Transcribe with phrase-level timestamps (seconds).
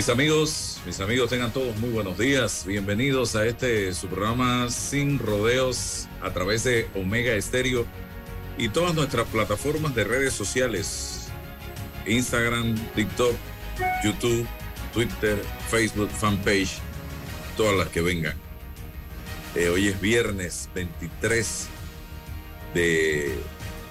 [0.00, 2.64] Mis amigos, mis amigos, tengan todos muy buenos días.
[2.66, 7.84] Bienvenidos a este su programa Sin Rodeos a través de Omega Estéreo
[8.56, 11.28] y todas nuestras plataformas de redes sociales:
[12.06, 13.34] Instagram, TikTok,
[14.02, 14.46] YouTube,
[14.94, 16.78] Twitter, Facebook, fanpage,
[17.58, 18.38] todas las que vengan.
[19.54, 21.68] Eh, hoy es viernes 23
[22.72, 23.34] de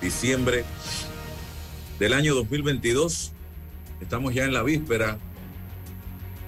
[0.02, 0.66] diciembre
[2.00, 3.32] del año 2022.
[4.02, 5.20] Estamos ya en la víspera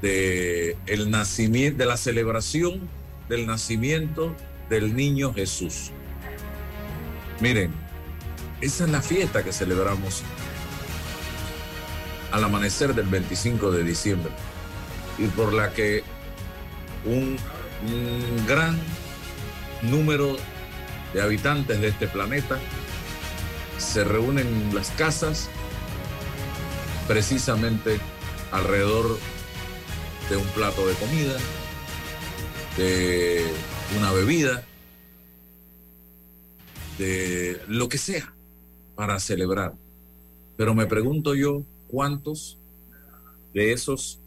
[0.01, 2.81] de nacimiento, de la celebración
[3.29, 4.35] del nacimiento
[4.69, 5.91] del niño Jesús.
[7.39, 7.71] Miren,
[8.61, 10.23] esa es la fiesta que celebramos
[12.31, 14.31] al amanecer del 25 de diciembre
[15.17, 16.03] y por la que
[17.05, 17.37] un,
[17.85, 18.79] un gran
[19.81, 20.37] número
[21.13, 22.59] de habitantes de este planeta
[23.77, 25.49] se reúnen en las casas
[27.07, 27.99] precisamente
[28.51, 29.17] alrededor
[30.31, 31.37] de un plato de comida,
[32.77, 33.45] de
[33.97, 34.63] una bebida,
[36.97, 38.33] de lo que sea
[38.95, 39.73] para celebrar.
[40.55, 42.57] Pero me pregunto yo cuántos
[43.53, 44.19] de esos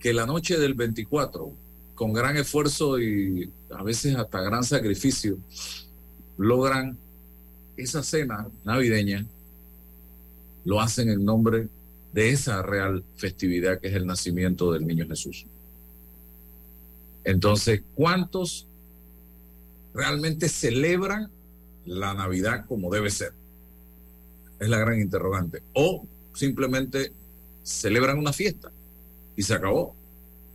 [0.00, 1.50] que la noche del 24,
[1.94, 5.38] con gran esfuerzo y a veces hasta gran sacrificio,
[6.36, 6.98] logran
[7.78, 9.24] esa cena navideña,
[10.66, 11.68] lo hacen en nombre
[12.18, 15.46] de esa real festividad que es el nacimiento del niño Jesús.
[17.22, 18.66] Entonces, ¿cuántos
[19.94, 21.30] realmente celebran
[21.86, 23.34] la Navidad como debe ser?
[24.58, 25.62] Es la gran interrogante.
[25.74, 27.12] O simplemente
[27.62, 28.72] celebran una fiesta
[29.36, 29.94] y se acabó.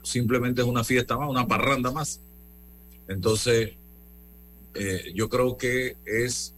[0.03, 2.19] Simplemente es una fiesta más, una parranda más.
[3.07, 3.71] Entonces,
[4.73, 6.55] eh, yo creo que es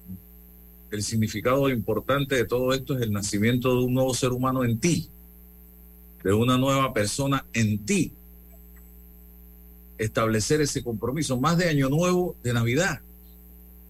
[0.91, 4.79] el significado importante de todo esto es el nacimiento de un nuevo ser humano en
[4.79, 5.09] ti,
[6.23, 8.11] de una nueva persona en ti.
[9.97, 13.01] Establecer ese compromiso, más de año nuevo, de Navidad,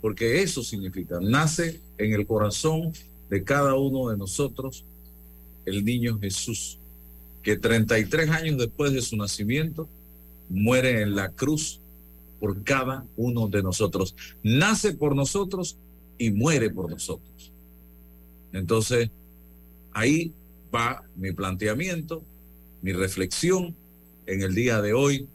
[0.02, 2.94] porque eso significa, nace en el corazón
[3.30, 4.86] de cada uno de nosotros
[5.66, 6.78] el niño Jesús,
[7.42, 9.88] que 33 años después de su nacimiento
[10.50, 11.80] muere en la cruz
[12.40, 14.16] por cada uno de nosotros.
[14.44, 15.78] Nace por nosotros
[16.18, 17.52] y muere por nosotros.
[18.54, 19.10] Entonces,
[19.92, 20.34] ahí
[20.74, 22.24] va mi planteamiento,
[22.82, 23.76] mi reflexión
[24.26, 25.28] en el día de hoy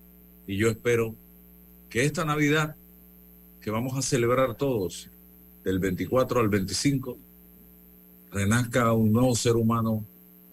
[0.46, 1.14] y yo espero
[1.88, 2.76] que esta Navidad
[3.60, 5.08] que vamos a celebrar todos
[5.64, 7.18] del 24 al 25
[8.32, 10.04] renazca un nuevo ser humano,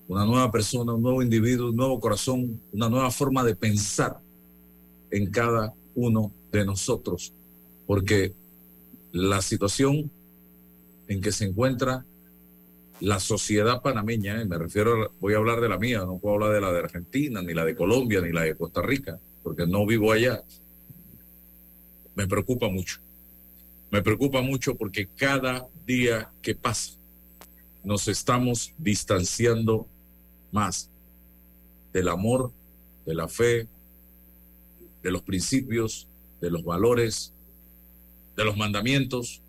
[0.08, 4.20] una nueva persona, un nuevo individuo, un nuevo corazón, una nueva forma de pensar
[5.12, 7.34] en cada uno de nosotros,
[7.86, 8.34] porque
[9.12, 10.12] la situación
[11.08, 12.06] en que se encuentra
[13.00, 16.54] la sociedad panameña, y me refiero, voy a hablar de la mía, no puedo hablar
[16.54, 19.86] de la de Argentina, ni la de Colombia, ni la de Costa Rica, porque no
[19.86, 20.44] vivo allá,
[22.16, 23.00] me preocupa mucho.
[23.92, 26.94] Me preocupa mucho porque cada día que pasa
[27.84, 29.88] nos estamos distanciando
[30.52, 30.90] más
[31.94, 32.52] del amor,
[33.06, 33.68] de la fe,
[35.04, 36.08] de los principios,
[36.42, 37.32] de los valores,
[38.36, 39.42] de los mandamientos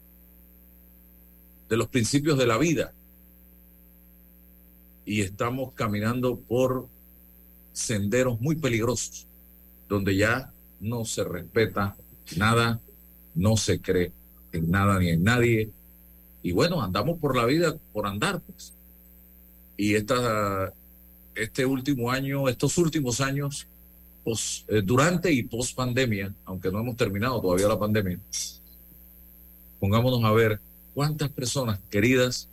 [1.69, 2.93] de los principios de la vida.
[5.05, 6.88] Y estamos caminando por
[7.73, 9.26] senderos muy peligrosos,
[9.88, 11.97] donde ya no se respeta
[12.37, 12.81] nada,
[13.35, 14.12] no se cree
[14.53, 15.70] en nada ni en nadie.
[16.43, 18.75] Y bueno, andamos por la vida por andar, pues.
[19.76, 20.73] Y esta,
[21.35, 23.67] este último año, estos últimos años,
[24.25, 28.19] pues, durante y post pandemia, aunque no hemos terminado todavía la pandemia,
[29.79, 30.61] pongámonos a ver
[30.99, 32.49] cuántas personas queridas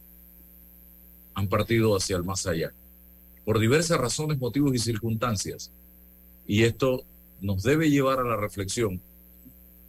[1.33, 2.71] han partido hacia el más allá,
[3.43, 5.71] por diversas razones, motivos y circunstancias.
[6.45, 7.03] Y esto
[7.41, 9.01] nos debe llevar a la reflexión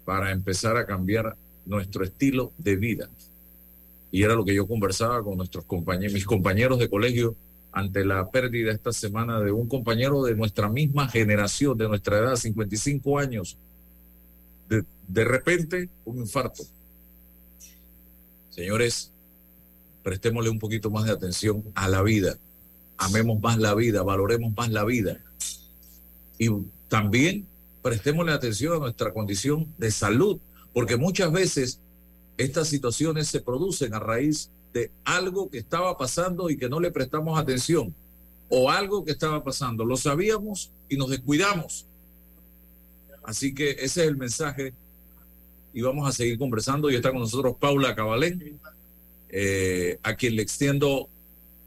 [0.06, 1.36] para empezar a cambiar
[1.66, 3.10] nuestro estilo de vida.
[4.10, 7.36] Y era lo que yo conversaba con nuestros compañeros, mis compañeros de colegio
[7.72, 12.36] ante la pérdida esta semana de un compañero de nuestra misma generación, de nuestra edad,
[12.36, 13.58] 55 años.
[14.66, 16.64] De, de repente, un infarto.
[18.56, 19.12] Señores,
[20.02, 22.38] prestémosle un poquito más de atención a la vida.
[22.96, 25.20] Amemos más la vida, valoremos más la vida.
[26.38, 26.48] Y
[26.88, 27.46] también
[27.82, 30.40] prestémosle atención a nuestra condición de salud,
[30.72, 31.80] porque muchas veces
[32.38, 36.90] estas situaciones se producen a raíz de algo que estaba pasando y que no le
[36.90, 37.94] prestamos atención,
[38.48, 39.84] o algo que estaba pasando.
[39.84, 41.84] Lo sabíamos y nos descuidamos.
[43.22, 44.72] Así que ese es el mensaje
[45.76, 46.90] y vamos a seguir conversando.
[46.90, 48.58] Y está con nosotros Paula Cabalén,
[49.28, 51.06] eh, a quien le extiendo,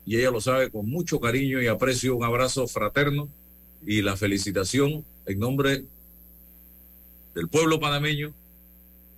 [0.04, 3.30] y ella lo sabe, con mucho cariño y aprecio, un abrazo fraterno
[3.86, 5.84] y la felicitación en nombre
[7.36, 8.34] del pueblo panameño,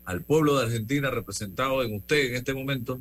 [0.03, 2.99] al pueblo de Argentina representado en usted en este momento,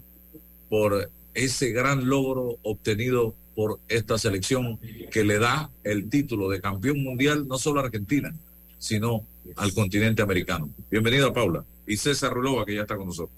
[0.69, 4.79] por ese gran logro obtenido por esta selección
[5.11, 8.33] que le da el título de campeón mundial no solo a Argentina,
[8.79, 9.25] sino
[9.57, 10.71] al continente americano.
[10.91, 11.65] Bienvenida, Paula.
[11.87, 13.37] Y César Rulova, que ya está con nosotros.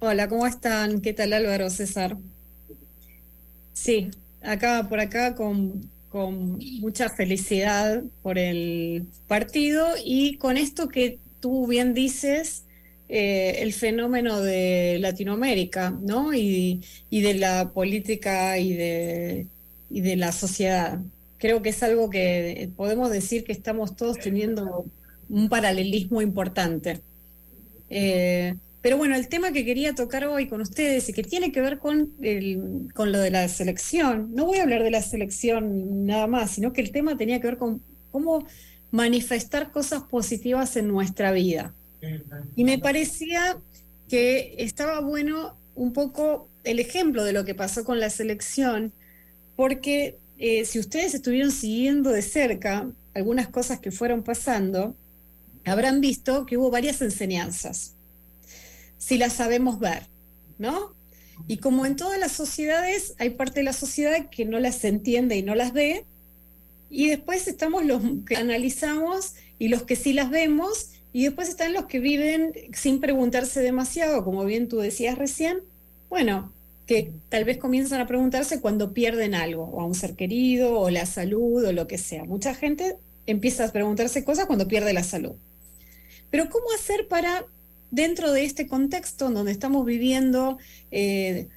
[0.00, 1.00] Hola, ¿cómo están?
[1.00, 2.16] ¿Qué tal Álvaro, César?
[3.72, 4.10] Sí,
[4.42, 11.66] acá por acá con, con mucha felicidad por el partido y con esto que tú
[11.66, 12.64] bien dices,
[13.08, 16.32] eh, el fenómeno de Latinoamérica, ¿no?
[16.32, 19.46] Y, y, de la política y de,
[19.90, 20.98] y de la sociedad.
[21.42, 24.84] Creo que es algo que podemos decir que estamos todos teniendo
[25.28, 27.00] un paralelismo importante.
[27.90, 31.60] Eh, pero bueno, el tema que quería tocar hoy con ustedes y que tiene que
[31.60, 36.06] ver con, el, con lo de la selección, no voy a hablar de la selección
[36.06, 38.46] nada más, sino que el tema tenía que ver con cómo
[38.92, 41.74] manifestar cosas positivas en nuestra vida.
[42.54, 43.58] Y me parecía
[44.08, 48.92] que estaba bueno un poco el ejemplo de lo que pasó con la selección,
[49.56, 54.96] porque eh, si ustedes estuvieron siguiendo de cerca algunas cosas que fueron pasando,
[55.64, 57.94] habrán visto que hubo varias enseñanzas,
[58.98, 60.08] si las sabemos ver,
[60.58, 60.96] ¿no?
[61.46, 65.36] Y como en todas las sociedades, hay parte de la sociedad que no las entiende
[65.36, 66.06] y no las ve,
[66.90, 71.72] y después estamos los que analizamos y los que sí las vemos y después están
[71.72, 75.60] los que viven sin preguntarse demasiado, como bien tú decías recién,
[76.08, 76.52] bueno,
[76.86, 80.90] que tal vez comienzan a preguntarse cuando pierden algo, o a un ser querido, o
[80.90, 82.24] la salud, o lo que sea.
[82.24, 82.96] Mucha gente
[83.26, 85.32] empieza a preguntarse cosas cuando pierde la salud.
[86.30, 87.44] Pero ¿cómo hacer para,
[87.90, 90.58] dentro de este contexto donde estamos viviendo
[90.90, 91.48] eh,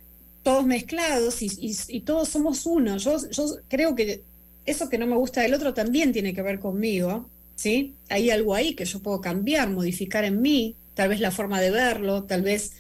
[0.43, 2.97] todos mezclados y, todos somos uno?
[2.97, 4.21] Yo, yo creo que
[4.65, 7.95] eso que no me gusta del otro también tiene que ver conmigo, ¿sí?
[8.09, 11.71] Hay algo ahí que yo puedo cambiar, modificar en mí, tal vez la forma de
[11.71, 12.73] verlo, tal vez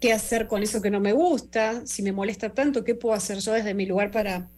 [0.00, 3.38] qué hacer con eso que no me gusta, si me molesta tanto, qué puedo hacer
[3.38, 4.48] yo desde mi lugar para,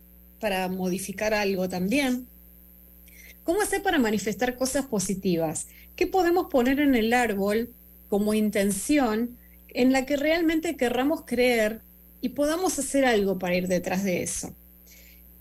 [0.41, 2.29] para modificar algo también.
[3.43, 5.67] ¿Cómo hacer para manifestar cosas positivas?
[5.97, 7.71] ¿Qué podemos poner en el árbol
[8.09, 9.37] como intención
[9.69, 11.81] en la que realmente querramos creer
[12.21, 14.55] y podamos hacer algo para ir detrás de eso?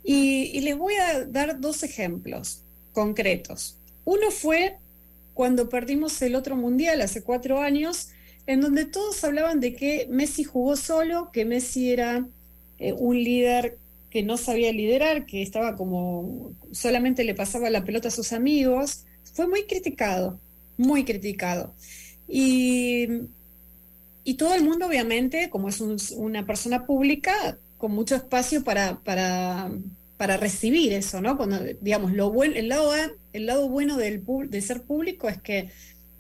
[0.03, 3.77] Y, y les voy a dar dos ejemplos concretos.
[4.03, 4.77] Uno fue
[5.35, 8.09] cuando perdimos el otro mundial hace cuatro años,
[8.47, 12.25] en donde todos hablaban de que Messi jugó solo, que Messi era
[12.79, 13.77] eh, un líder
[14.09, 19.05] que no sabía liderar, que estaba como solamente le pasaba la pelota a sus amigos.
[19.33, 20.39] Fue muy criticado,
[20.77, 21.73] muy criticado.
[22.27, 23.07] Y,
[24.23, 25.79] y todo el mundo, obviamente, como es
[26.11, 29.71] una persona pública, con mucho espacio para, para
[30.21, 31.35] para recibir eso, ¿no?
[31.35, 32.93] Cuando, digamos, lo bueno, el lado,
[33.33, 35.71] el lado bueno del, de ser público es que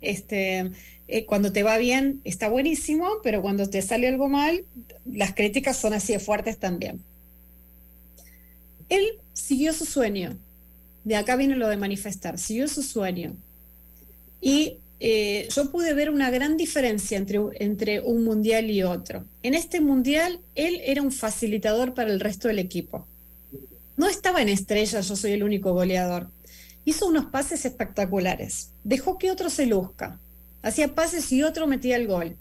[0.01, 0.71] este,
[1.11, 4.63] eh, cuando te va bien está buenísimo, pero cuando te sale algo mal,
[5.05, 7.01] las críticas son así de fuertes también.
[8.87, 10.37] Él siguió su sueño,
[11.03, 13.35] de acá viene lo de manifestar, siguió su sueño.
[14.39, 19.25] Y eh, yo pude ver una gran diferencia entre, entre un mundial y otro.
[19.43, 23.05] En este mundial, él era un facilitador para el resto del equipo.
[23.97, 26.29] No estaba en estrella, yo soy el único goleador.
[26.85, 28.71] Hizo unos pases espectaculares.
[28.85, 30.17] Dejó que otro se luzca.
[30.61, 32.37] Hacía pases y otro metía el gol.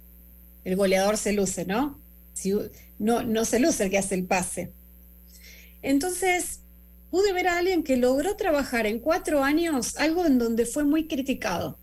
[0.65, 1.99] El goleador se luce, ¿no?
[2.35, 2.53] Si,
[2.99, 4.73] no, no se luce el que hace el pase.
[5.83, 6.61] Entonces,
[7.11, 11.09] pude ver a alguien que logró trabajar en cuatro años algo en donde fue muy
[11.09, 11.79] criticado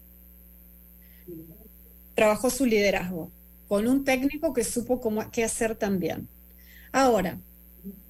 [2.18, 3.32] trabajó su liderazgo
[3.68, 6.28] con un técnico que supo cómo, qué hacer también.
[6.92, 7.40] Ahora,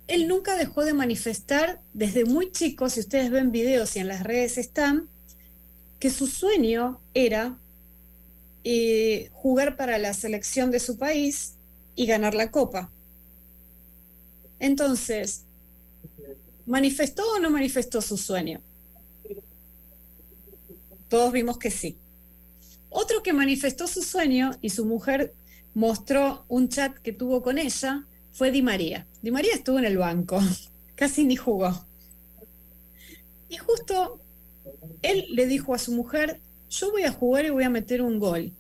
[0.08, 4.24] él nunca dejó de manifestar desde muy chico, si ustedes ven videos y en las
[4.24, 5.10] redes están,
[6.00, 7.58] que su sueño era
[8.70, 11.54] eh, jugar para la selección de su país
[11.96, 12.92] y ganar la copa.
[14.60, 15.46] Entonces,
[16.66, 18.60] ¿manifestó o no manifestó su sueño?
[21.08, 21.96] Todos vimos que sí.
[22.90, 25.34] Otro que manifestó su sueño y su mujer
[25.74, 29.08] mostró un chat que tuvo con ella fue Di María.
[29.22, 30.42] Di María estuvo en el banco,
[30.96, 31.86] casi ni jugó.
[33.48, 34.20] Y justo
[35.04, 38.20] él le dijo a su mujer, yo voy a jugar y voy a meter un
[38.20, 38.52] gol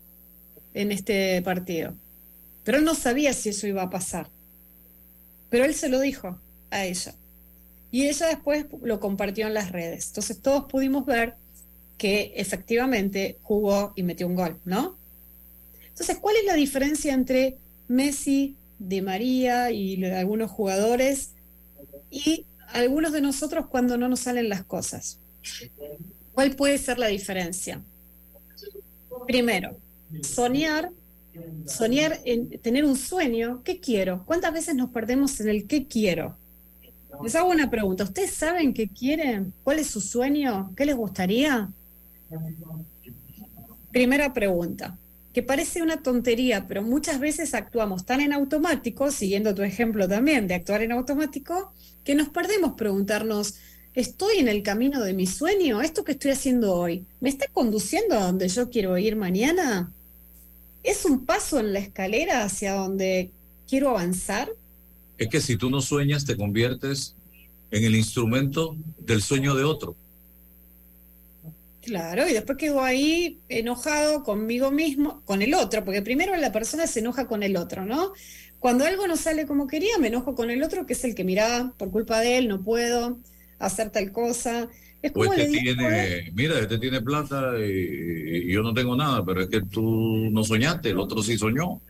[0.74, 1.96] en este partido.
[2.64, 4.30] Pero él no sabía si eso iba a pasar.
[5.50, 7.14] Pero él se lo dijo a ella.
[7.92, 10.08] Y ella después lo compartió en las redes.
[10.08, 11.36] Entonces todos pudimos ver
[11.98, 14.98] que efectivamente jugó y metió un gol, ¿no?
[15.88, 21.32] Entonces, ¿cuál es la diferencia entre Messi, de María y algunos jugadores
[22.12, 25.20] y algunos de nosotros cuando no nos salen las cosas?
[26.34, 27.82] ¿Cuál puede ser la diferencia?
[29.28, 29.78] Primero,
[30.24, 30.90] soñar,
[31.66, 34.24] soñar en tener un sueño, ¿qué quiero?
[34.26, 36.38] ¿Cuántas veces nos perdemos en el qué quiero?
[37.24, 39.54] Les hago una pregunta, ¿ustedes saben qué quieren?
[39.64, 40.72] ¿Cuál es su sueño?
[40.76, 41.70] ¿Qué les gustaría?
[43.92, 44.98] Primera pregunta,
[45.34, 50.48] que parece una tontería, pero muchas veces actuamos tan en automático, siguiendo tu ejemplo también
[50.48, 53.56] de actuar en automático, que nos perdemos preguntarnos,
[53.98, 55.82] ¿estoy en el camino de mi sueño?
[55.82, 59.92] ¿Esto que estoy haciendo hoy me está conduciendo a donde yo quiero ir mañana?
[60.84, 63.32] ¿Es un paso en la escalera hacia donde
[63.68, 64.50] quiero avanzar?
[65.18, 67.16] Es que si tú no sueñas, te conviertes
[67.72, 69.96] en el instrumento del sueño de otro.
[71.82, 76.86] Claro, y después quedo ahí enojado conmigo mismo, con el otro, porque primero la persona
[76.86, 78.13] se enoja con el otro, ¿no?
[78.60, 81.24] Cuando algo no sale como quería, me enojo con el otro, que es el que
[81.24, 83.18] mira, por culpa de él no puedo
[83.60, 84.68] hacer tal cosa.
[85.02, 89.50] Es como este tiene, mira, este tiene plata y, yo no tengo nada, pero es
[89.50, 91.82] que tú no soñaste, el otro sí soñó.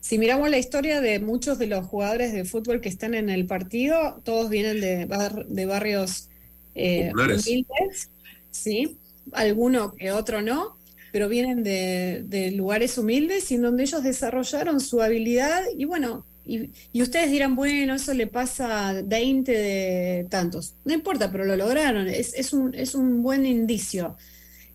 [0.00, 3.46] Si miramos la historia de muchos de los jugadores de fútbol que están en el
[3.46, 5.06] partido, todos vienen de,
[5.48, 6.28] de barrios
[6.74, 8.10] eh, humildes
[8.50, 8.98] ¿sí?
[9.32, 10.76] Alguno que otro no,
[11.12, 17.02] pero vienen de, lugares humildes y en donde ellos desarrollaron su habilidad y bueno, y,
[17.02, 20.74] ustedes dirán, bueno, eso le pasa a 20 de tantos.
[20.84, 24.16] No importa, pero lo lograron, es, es, un, es un buen indicio.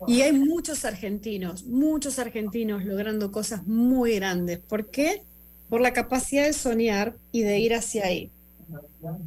[0.06, 4.58] Y hay muchos argentinos, muchos argentinos logrando cosas muy grandes.
[4.58, 5.22] ¿Por qué?
[5.68, 8.30] Por la capacidad de soñar y de ir hacia ahí.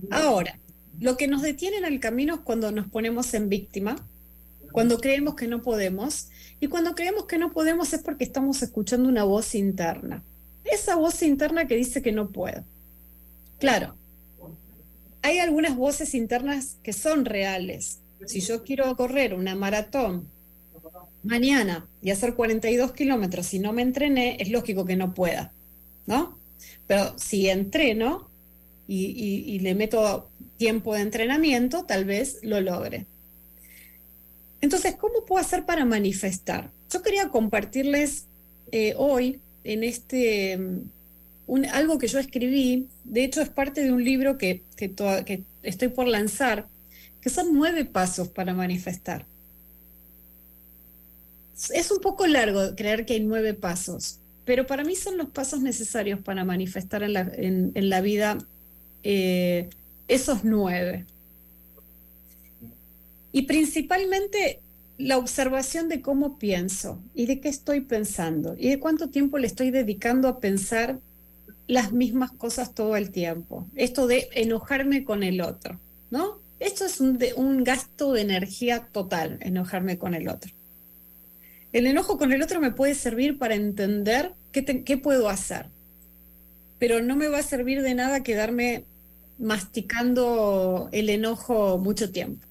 [0.09, 0.59] Ahora,
[0.99, 3.95] lo que nos detiene en el camino es cuando nos ponemos en víctima,
[4.71, 6.29] cuando creemos que no podemos.
[6.59, 10.23] Y cuando creemos que no podemos es porque estamos escuchando una voz interna.
[10.71, 12.63] Esa voz interna que dice que no puedo.
[13.59, 13.95] Claro,
[15.21, 17.99] hay algunas voces internas que son reales.
[18.25, 20.29] Si yo quiero correr una maratón
[21.23, 25.53] mañana y hacer 42 kilómetros y no me entrené, es lógico que no pueda,
[26.05, 26.37] ¿no?
[26.87, 28.29] Pero si entreno
[28.87, 33.05] y le meto tiempo de entrenamiento, tal vez lo logre.
[34.61, 36.71] Entonces, ¿cómo puedo hacer para manifestar?
[36.91, 38.25] Yo quería compartirles
[38.71, 44.03] eh, hoy en este mm, algo que yo escribí, de hecho es parte de un
[44.03, 46.67] libro que, que estoy por lanzar,
[47.21, 49.25] que son nueve pasos para manifestar.
[51.73, 55.59] Es un poco largo creer que hay nueve pasos, pero para mí son los pasos
[55.61, 58.37] necesarios para manifestar en la, en, la vida
[59.03, 59.69] eh,
[60.07, 61.05] esos nueve.
[63.33, 64.61] Y principalmente
[64.97, 69.47] la observación de cómo pienso y de qué estoy pensando y de cuánto tiempo le
[69.47, 70.99] estoy dedicando a pensar
[71.67, 73.67] las mismas cosas todo el tiempo.
[73.75, 76.39] Esto de enojarme con el otro, ¿no?
[76.59, 80.51] Esto es un, gasto de energía total, enojarme con el otro.
[81.73, 85.67] El enojo con el otro me puede servir para entender qué puedo hacer,
[86.79, 88.85] pero no me va a servir de nada quedarme
[89.37, 92.47] masticando el enojo mucho tiempo.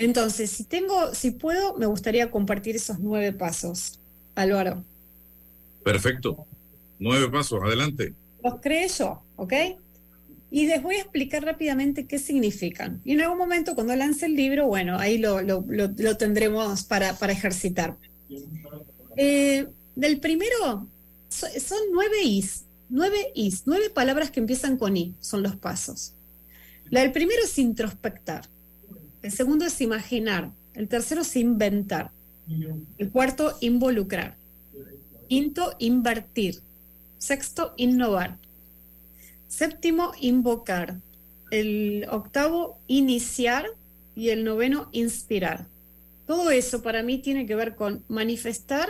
[0.00, 4.00] Entonces, si tengo, si puedo, me gustaría compartir esos nueve pasos.
[4.34, 4.82] Álvaro.
[5.84, 6.46] Perfecto.
[6.98, 8.14] Nueve pasos, adelante.
[8.42, 9.52] Los creé yo, ¿ok?
[10.50, 13.02] Y les voy a explicar rápidamente qué significan.
[13.04, 17.14] Y en algún momento, cuando lance el libro, bueno, ahí lo, lo, lo, tendremos para,
[17.16, 17.96] para ejercitar.
[19.16, 19.66] Eh,
[19.96, 20.88] del primero,
[21.28, 26.14] son nueve Is, nueve Is, nueve palabras que empiezan con I, son los pasos.
[26.88, 28.48] La del primero es introspectar.
[29.22, 30.50] El segundo es imaginar.
[30.74, 32.10] El tercero es inventar.
[32.98, 34.36] El cuarto, involucrar.
[35.28, 36.56] Quinto, invertir.
[37.18, 38.38] Sexto, innovar.
[39.48, 40.96] Séptimo, invocar.
[41.50, 43.66] El octavo, iniciar.
[44.16, 45.66] Y el noveno, inspirar.
[46.26, 48.88] Todo eso para mí tiene que ver con manifestar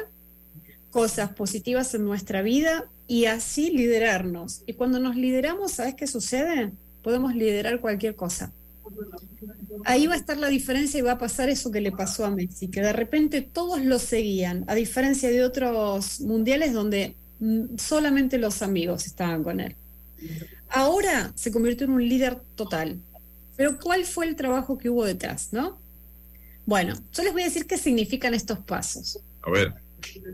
[0.90, 4.62] cosas positivas en nuestra vida y así liderarnos.
[4.66, 6.72] Y cuando nos lideramos, ¿sabes qué sucede?
[7.02, 8.52] Podemos liderar cualquier cosa
[9.84, 12.30] ahí va a estar la diferencia y va a pasar eso que le pasó a
[12.30, 18.38] Messi, que de repente todos lo seguían, a diferencia de otros mundiales donde mm, solamente
[18.38, 19.76] los amigos estaban con él.
[20.68, 23.00] Ahora se convirtió en un líder total.
[23.56, 25.78] Pero ¿cuál fue el trabajo que hubo detrás, no?
[26.64, 29.18] Bueno, yo les voy a decir qué significan estos pasos.
[29.42, 29.74] A ver.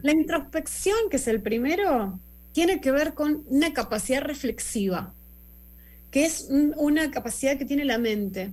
[0.02, 2.20] La introspección, que es el primero,
[2.52, 5.12] tiene que ver con una capacidad reflexiva,
[6.10, 8.52] que es una capacidad que tiene la mente,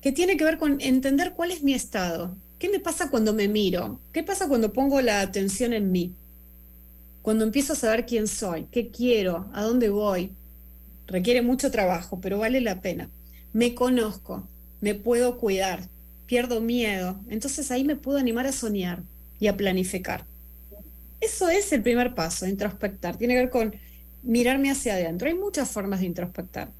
[0.00, 2.36] que tiene que ver con entender cuál es mi estado.
[2.58, 4.00] ¿Qué me pasa cuando me miro?
[4.12, 6.14] ¿Qué pasa cuando pongo la atención en mí?
[7.22, 10.32] Cuando empiezo a saber quién soy, qué quiero, a dónde voy.
[11.06, 13.10] Requiere mucho trabajo, pero vale la pena.
[13.52, 14.48] Me conozco,
[14.80, 15.88] me puedo cuidar,
[16.26, 17.20] pierdo miedo.
[17.28, 19.02] Entonces ahí me puedo animar a soñar
[19.40, 20.26] y a planificar.
[21.20, 23.16] Eso es el primer paso, introspectar.
[23.16, 23.74] Tiene que ver con
[24.28, 25.26] mirarme hacia adentro.
[25.26, 26.70] Hay muchas formas de introspectar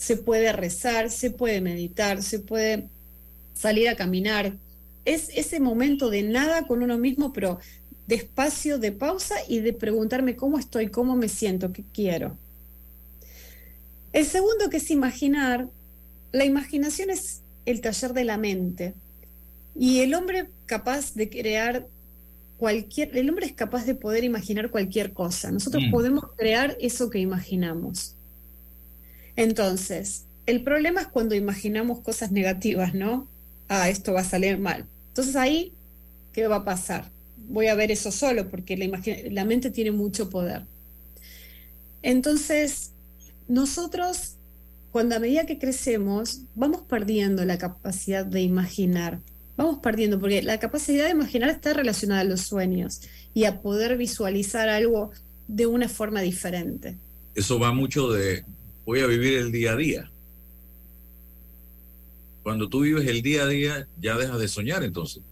[0.00, 2.88] se puede rezar, se puede meditar, se puede
[3.52, 4.56] salir a caminar.
[5.04, 7.58] Es ese momento de nada con uno mismo, pero
[8.06, 12.38] de espacio, de pausa y de preguntarme cómo estoy, cómo me siento, qué quiero.
[14.14, 15.68] El segundo que es imaginar,
[16.32, 18.94] la imaginación es el taller de la mente.
[19.76, 21.86] Y el hombre capaz de crear
[22.60, 25.50] cualquier, el hombre es capaz de poder imaginar cualquier cosa.
[25.50, 25.90] Nosotros mm.
[25.90, 28.16] podemos crear eso que imaginamos.
[29.34, 33.26] Entonces, el problema es cuando imaginamos cosas negativas, ¿no?
[33.68, 34.84] Ah, esto va a salir mal.
[35.08, 35.72] Entonces ahí,
[36.34, 37.10] ¿qué va a pasar?
[37.48, 40.66] Voy a ver eso solo porque la, la mente tiene mucho poder.
[42.02, 42.90] Entonces,
[43.48, 44.34] nosotros,
[44.92, 49.20] cuando a medida que crecemos, vamos perdiendo la capacidad de imaginar.
[49.60, 53.02] Vamos perdiendo, porque la capacidad de imaginar está relacionada a los sueños
[53.34, 55.10] y a poder visualizar algo
[55.48, 56.96] de una forma diferente.
[57.34, 58.42] Eso va mucho de
[58.86, 60.10] voy a vivir el día a día.
[62.42, 65.22] Cuando tú vives el día a día, ya dejas de soñar entonces.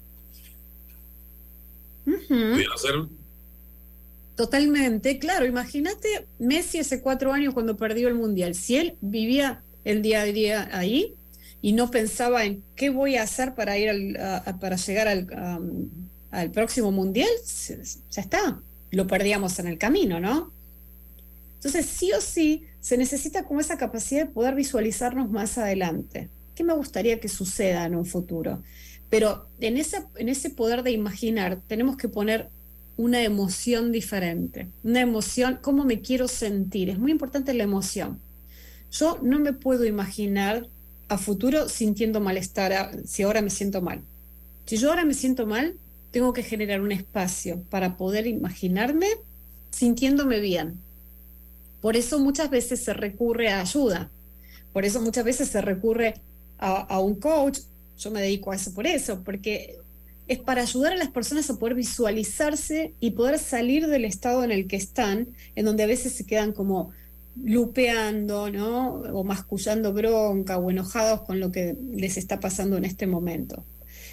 [4.36, 5.46] Totalmente, claro.
[5.46, 8.54] Imagínate Messi hace cuatro años cuando perdió el Mundial.
[8.54, 11.14] Si él vivía el día a día ahí
[11.60, 16.92] y no pensaba en qué voy a hacer para ir al, para llegar al, próximo
[16.92, 17.28] Mundial,
[18.10, 18.60] ya está.
[18.90, 20.52] Lo perdíamos en el camino, ¿no?
[21.54, 26.28] Entonces, sí o sí, se necesita como esa capacidad de poder visualizarnos más adelante.
[26.54, 28.62] ¿Qué me gustaría que suceda en un futuro?
[29.10, 32.50] Pero en, en ese poder de imaginar tenemos que poner
[32.96, 36.90] una emoción diferente, una emoción, cómo me quiero sentir.
[36.90, 38.20] Es muy importante la emoción.
[38.90, 40.66] Yo no me puedo imaginar
[41.08, 44.02] a futuro sintiendo malestar si ahora me siento mal.
[44.66, 45.76] Si yo ahora me siento mal,
[46.10, 49.06] tengo que generar un espacio para poder imaginarme
[49.70, 50.80] sintiéndome bien,
[51.80, 54.10] por eso muchas veces se recurre a ayuda,
[54.72, 56.14] por eso muchas veces se recurre
[56.58, 57.60] a, un coach,
[57.98, 59.78] yo me dedico a eso por eso, porque
[60.26, 64.50] es para ayudar a las personas a poder visualizarse y poder salir del estado en
[64.50, 66.90] el que están, en donde a veces se quedan como
[67.44, 69.03] lupeando, ¿no?
[69.12, 73.64] O mascullando bronca o enojados con lo que les está pasando en este momento.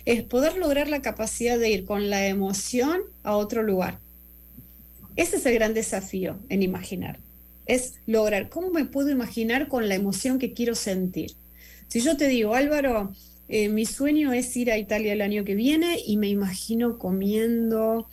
[0.05, 3.99] Es poder lograr la capacidad de ir con la emoción a otro lugar.
[5.15, 7.19] Ese es el gran desafío en imaginar
[7.65, 11.31] es lograr, ¿cómo me puedo imaginar con la emoción que quiero sentir?
[11.87, 13.11] Si yo te digo, Álvaro,
[13.47, 18.07] eh, mi sueño es ir a Italia el año que viene y me imagino comiendo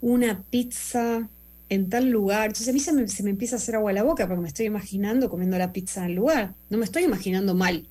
[0.00, 1.28] una pizza
[1.68, 2.46] en tal lugar.
[2.46, 4.42] Entonces a mí se me, se me empieza a hacer agua a la boca porque
[4.42, 6.54] me estoy imaginando comiendo la pizza en el lugar.
[6.70, 7.86] No me estoy imaginando mal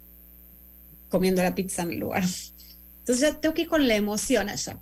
[1.10, 2.24] comiendo la pizza en el lugar.
[3.00, 4.80] Entonces ya tengo que ir con la emoción allá.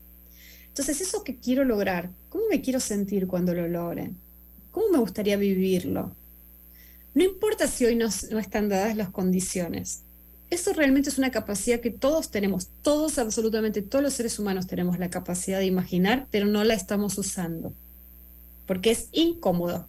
[0.67, 4.11] Entonces eso que quiero lograr, ¿cómo me quiero sentir cuando lo logre?
[4.71, 6.13] ¿Cómo me gustaría vivirlo?
[7.13, 10.01] No importa si hoy no, están dadas las condiciones.
[10.49, 14.99] Eso realmente es una capacidad que todos tenemos, todos, absolutamente todos los seres humanos tenemos
[14.99, 17.73] la capacidad de imaginar, pero no la estamos usando,
[18.65, 19.87] porque es incómodo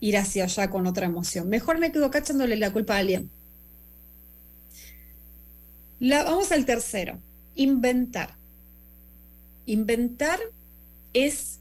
[0.00, 1.48] ir hacia allá con otra emoción.
[1.48, 3.30] Mejor me quedo acá echándole la culpa a alguien.
[6.00, 7.18] Vamos al tercero,
[7.54, 8.34] inventar.
[9.66, 10.40] Inventar
[11.12, 11.60] es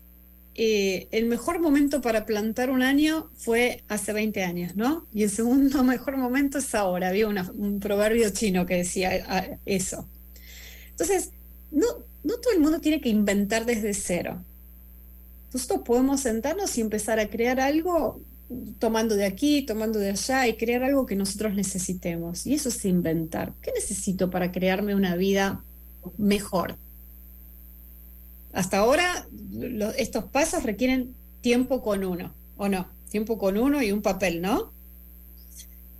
[0.55, 5.07] eh, el mejor momento para plantar un año fue hace 20 años, ¿no?
[5.13, 7.09] Y el segundo mejor momento es ahora.
[7.09, 10.07] Había un proverbio chino que decía ah, eso.
[10.91, 11.31] Entonces,
[11.71, 11.85] no,
[12.23, 14.43] no todo el mundo tiene que inventar desde cero.
[15.53, 18.21] Nosotros podemos sentarnos y empezar a crear algo
[18.79, 22.45] tomando de aquí, tomando de allá y crear algo que nosotros necesitemos.
[22.47, 23.53] Y eso es inventar.
[23.61, 25.63] ¿Qué necesito para crearme una vida
[26.17, 26.77] mejor?
[28.53, 29.27] hasta ahora
[29.97, 32.89] estos pasos requieren tiempo con uno, ¿o no?
[33.09, 34.73] Tiempo con uno y un papel, ¿no?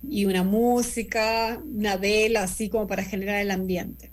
[0.08, 4.10] Y una música, una vela, así como para generar el ambiente.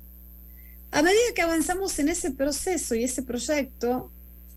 [0.92, 4.12] A medida que avanzamos en ese proceso y ese proyecto,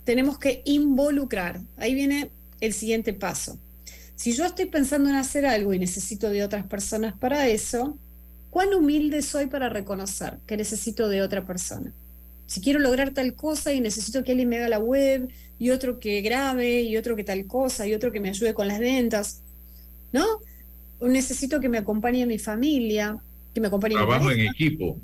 [0.05, 1.61] tenemos que involucrar.
[1.77, 3.59] Ahí viene el siguiente paso.
[4.15, 7.99] Si yo estoy pensando en hacer algo y necesito de otras personas para eso,
[8.51, 11.93] ¿cuán humilde soy para reconocer que necesito de otra persona?
[12.51, 16.01] si quiero lograr tal cosa y necesito que alguien me haga la web, y otro
[16.01, 19.45] que grabe, y otro que tal cosa, y otro que me ayude con las ventas,
[20.11, 20.25] ¿no?
[21.01, 23.17] Necesito que me acompañe mi familia,
[23.55, 24.99] que me acompañe Trabajo en equipo.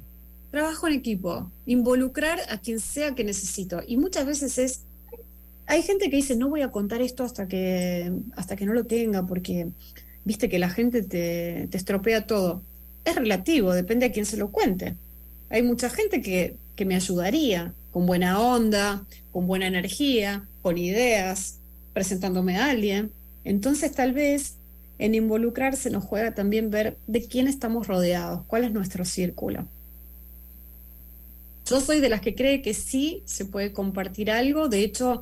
[0.51, 3.81] Trabajo en equipo, involucrar a quien sea que necesito.
[3.87, 4.83] Y muchas veces es,
[5.67, 8.85] hay gente que dice, no voy a contar esto hasta que, hasta que no lo
[8.85, 9.69] tenga, porque
[10.25, 12.63] viste que la gente te, te estropea todo.
[13.05, 14.97] Es relativo, depende a quién se lo cuente.
[15.51, 21.59] Hay mucha gente que que me ayudaría, con buena onda, con buena energía, con ideas,
[21.95, 23.11] presentándome a alguien.
[23.43, 24.59] Entonces tal vez
[24.99, 29.67] en involucrarse nos juega también ver de quién estamos rodeados, cuál es nuestro círculo.
[31.68, 35.20] Yo soy de las que cree que sí se puede compartir algo, de hecho,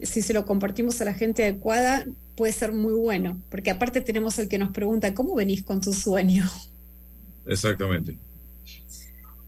[0.00, 2.06] si se lo compartimos a la gente adecuada,
[2.36, 5.92] puede ser muy bueno, porque aparte tenemos el que nos pregunta, ¿cómo venís con tu
[5.92, 6.44] sueño?
[7.46, 8.16] Exactamente.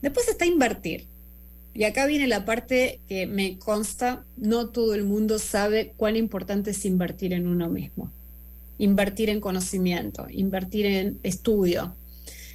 [0.03, 1.07] Después está invertir.
[1.75, 6.71] Y acá viene la parte que me consta, no todo el mundo sabe cuán importante
[6.71, 8.11] es invertir en uno mismo.
[8.79, 11.95] Invertir en conocimiento, invertir en estudio,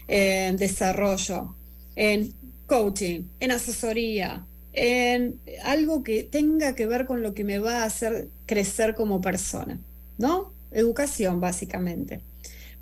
[0.07, 1.55] en desarrollo,
[1.95, 2.33] en
[2.71, 7.85] coaching, en asesoría, en algo que tenga que ver con lo que me va a
[7.85, 9.77] hacer crecer como persona,
[10.17, 10.53] ¿no?
[10.71, 12.21] Educación, básicamente.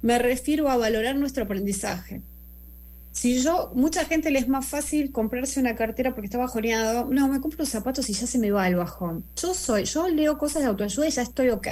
[0.04, 2.22] Me refiero a valorar nuestro aprendizaje,
[3.12, 7.28] si yo, mucha gente le es más fácil comprarse una cartera porque está bajoneado, no,
[7.28, 9.26] me compro los zapatos y ya se me va el bajón.
[9.36, 11.68] Yo soy, yo leo cosas de autoayuda y ya estoy ok.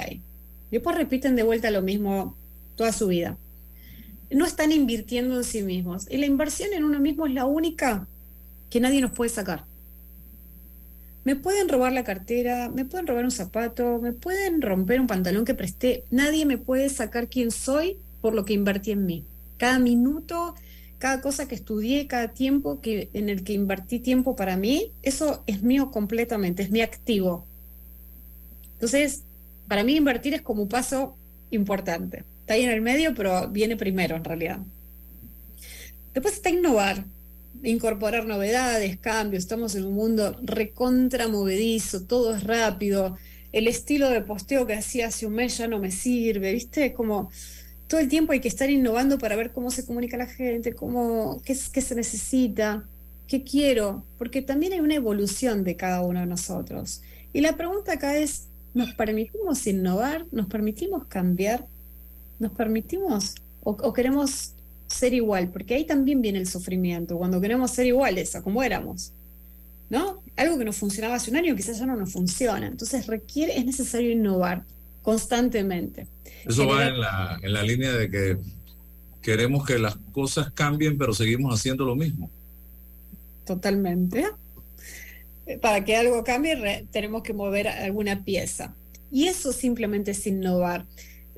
[0.72, 2.36] Después repiten de vuelta lo mismo
[2.74, 3.38] toda su vida.
[4.30, 6.06] No están invirtiendo en sí mismos.
[6.10, 8.06] Y la inversión en uno mismo es la única
[8.70, 9.64] que nadie nos puede sacar.
[11.24, 15.44] Me pueden robar la cartera, me pueden robar un zapato, me pueden romper un pantalón
[15.44, 16.04] que presté.
[16.10, 19.24] Nadie me puede sacar quién soy por lo que invertí en mí.
[19.56, 20.54] Cada minuto
[20.98, 25.42] cada cosa que estudié, cada tiempo que, en el que invertí tiempo para mí, eso
[25.46, 27.46] es mío completamente, es mi activo.
[28.74, 29.22] Entonces,
[29.68, 31.16] para mí invertir es como un paso
[31.50, 32.24] importante.
[32.48, 34.60] Está ahí en el medio, pero viene primero en realidad.
[36.14, 37.04] Después está innovar,
[37.62, 39.42] incorporar novedades, cambios.
[39.42, 43.18] Estamos en un mundo recontra movedizo, todo es rápido.
[43.52, 46.94] El estilo de posteo que hacía hace un mes ya no me sirve, ¿viste?
[46.94, 47.30] Como
[47.86, 51.42] todo el tiempo hay que estar innovando para ver cómo se comunica la gente, cómo,
[51.44, 52.88] qué, qué se necesita,
[53.26, 57.02] qué quiero, porque también hay una evolución de cada uno de nosotros.
[57.34, 60.24] Y la pregunta acá es, ¿nos permitimos innovar?
[60.30, 61.66] ¿Nos permitimos cambiar?
[62.38, 64.54] ¿Nos permitimos o, queremos
[64.86, 65.48] ser igual?
[65.48, 69.12] Porque ahí también viene el sufrimiento, cuando queremos ser iguales a como éramos.
[69.90, 70.22] ¿No?
[70.36, 72.66] Algo que nos funcionaba hace un año quizás ya no nos funciona.
[72.66, 74.64] Entonces requiere, es necesario innovar
[75.02, 76.06] constantemente.
[76.44, 78.36] Eso va en la, en la línea de que
[79.22, 82.30] queremos que las cosas cambien, pero seguimos haciendo lo mismo.
[83.46, 84.26] Totalmente.
[85.62, 88.74] Para que algo cambie, tenemos que mover alguna pieza.
[89.10, 90.84] Y eso simplemente es innovar.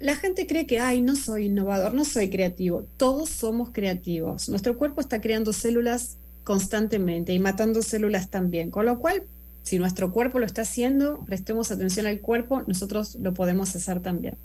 [0.01, 2.87] La gente cree que, ay, no soy innovador, no soy creativo.
[2.97, 4.49] Todos somos creativos.
[4.49, 8.71] Nuestro cuerpo está creando células constantemente y matando células también.
[8.71, 9.25] Con lo cual,
[9.63, 14.39] si nuestro cuerpo lo está haciendo, prestemos atención al cuerpo, nosotros lo podemos hacer también.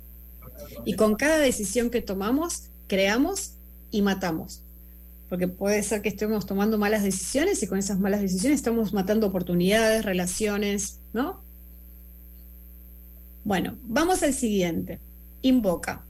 [0.83, 3.53] Y con cada decisión que tomamos, creamos
[3.91, 4.61] y matamos.
[5.29, 9.27] Porque puede ser que estemos tomando malas decisiones y con esas malas decisiones estamos matando
[9.27, 11.39] oportunidades, relaciones, ¿no?
[13.45, 14.99] Bueno, vamos al siguiente.
[15.45, 16.03] Invoca.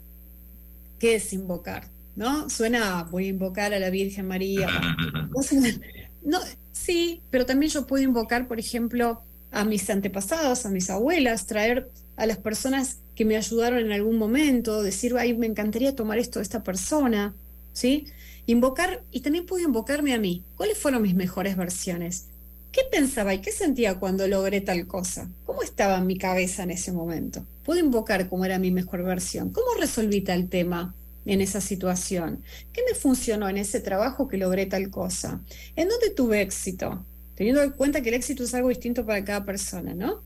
[0.97, 1.89] ¿Qué es invocar?
[2.15, 2.49] ¿no?
[2.49, 4.69] Suena, voy a invocar a la Virgen María.
[6.23, 6.39] no,
[6.71, 9.21] sí, pero también yo puedo invocar, por ejemplo,
[9.51, 14.17] a mis antepasados, a mis abuelas, traer a las personas que me ayudaron en algún
[14.17, 17.33] momento, decir, ay, me encantaría tomar esto de esta persona,
[17.73, 18.07] ¿sí?
[18.45, 20.43] Invocar, y también puedo invocarme a mí.
[20.55, 22.29] ¿Cuáles fueron mis mejores versiones?
[22.75, 25.29] ¿Qué pensaba y qué sentía cuando logré tal cosa?
[25.45, 27.45] ¿Cómo estaba en mi cabeza en ese momento?
[27.63, 29.53] Puedo invocar cómo era mi mejor versión.
[29.53, 30.93] ¿Cómo resolví tal tema
[31.25, 32.43] en esa situación?
[32.73, 35.39] ¿Qué me funcionó en ese trabajo que logré tal cosa?
[35.77, 37.05] ¿En dónde tuve éxito?
[37.35, 40.21] Teniendo en cuenta que el éxito es algo distinto para cada persona, ¿no?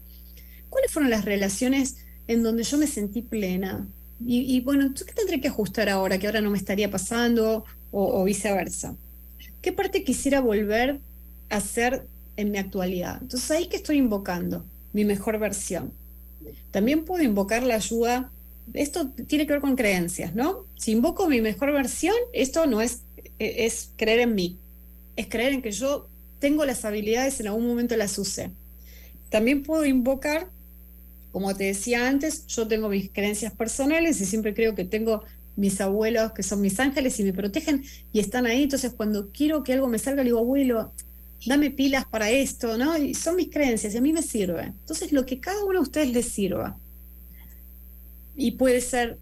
[0.71, 3.88] ¿Cuáles fueron las relaciones en donde yo me sentí plena?
[4.25, 8.95] Y, bueno, ¿qué tendré que ajustar ahora que ahora no me estaría pasando o, viceversa?
[9.62, 10.99] ¿Qué parte quisiera volver
[11.51, 12.07] a hacer
[12.39, 13.19] en mi actualidad?
[13.21, 15.91] Entonces ahí que estoy invocando mi mejor versión.
[16.71, 18.32] También puedo invocar la ayuda,
[18.73, 20.65] esto tiene que ver con creencias, ¿no?
[20.78, 23.02] Si invoco mi mejor versión, esto no es,
[23.39, 24.58] e, es creer en mí,
[25.15, 26.08] es creer en que yo
[26.39, 28.52] tengo las habilidades, en algún momento las usé.
[29.30, 30.47] También puedo invocar,
[31.32, 35.23] como te decía antes, yo tengo mis creencias personales y siempre creo que tengo
[35.56, 38.63] mis abuelos que son mis ángeles y me protegen y están ahí.
[38.63, 40.93] Entonces, cuando quiero que algo me salga, le digo, abuelo,
[41.45, 42.97] dame pilas para esto, ¿no?
[42.97, 44.63] Y son mis creencias y a mí me sirve.
[44.63, 46.78] Entonces, lo que cada uno de ustedes les sirva.
[48.36, 49.17] Y puede ser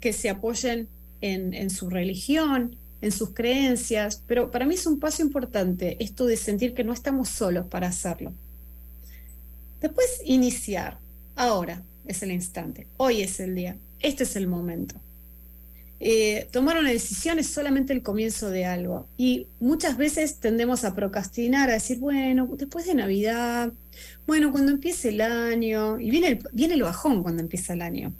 [0.00, 0.88] que se apoyen
[1.20, 6.26] en, en su religión, en sus creencias, pero para mí es un paso importante esto
[6.26, 8.32] de sentir que no estamos solos para hacerlo.
[9.80, 10.98] Después iniciar.
[11.34, 12.86] Ahora es el instante.
[12.96, 13.76] Hoy es el día.
[14.00, 14.96] Este es el momento.
[15.98, 19.08] Eh, tomar una decisión es solamente el comienzo de algo.
[19.16, 23.72] Y muchas veces tendemos a procrastinar, a decir, bueno, después de Navidad,
[24.26, 28.12] bueno, cuando empiece el año, y viene el, viene el bajón cuando empieza el año.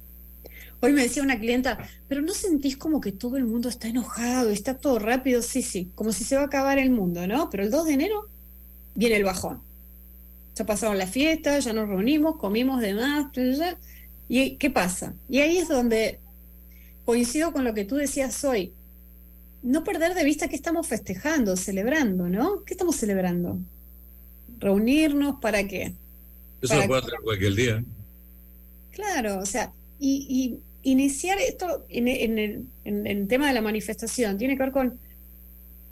[0.81, 4.51] Hoy me decía una clienta, pero ¿no sentís como que todo el mundo está enojado
[4.51, 5.43] está todo rápido?
[5.43, 7.49] Sí, sí, como si se va a acabar el mundo, ¿no?
[7.51, 8.29] Pero el 2 de enero
[8.95, 9.63] viene el bajón.
[10.55, 13.27] Ya pasaron las fiestas, ya nos reunimos, comimos de más,
[14.29, 15.15] ¿y qué pasa?
[15.29, 16.21] Y ahí es donde
[17.07, 18.75] coincido con lo que tú decías hoy.
[19.63, 22.63] No perder de vista que estamos festejando, celebrando, ¿no?
[22.65, 23.59] ¿Qué estamos celebrando?
[24.59, 25.95] Reunirnos para qué?
[26.61, 27.85] Eso lo puede hacer cualquier día.
[28.91, 34.73] Claro, o sea, y, iniciar esto en, el, tema de la manifestación tiene que ver
[34.73, 34.99] con,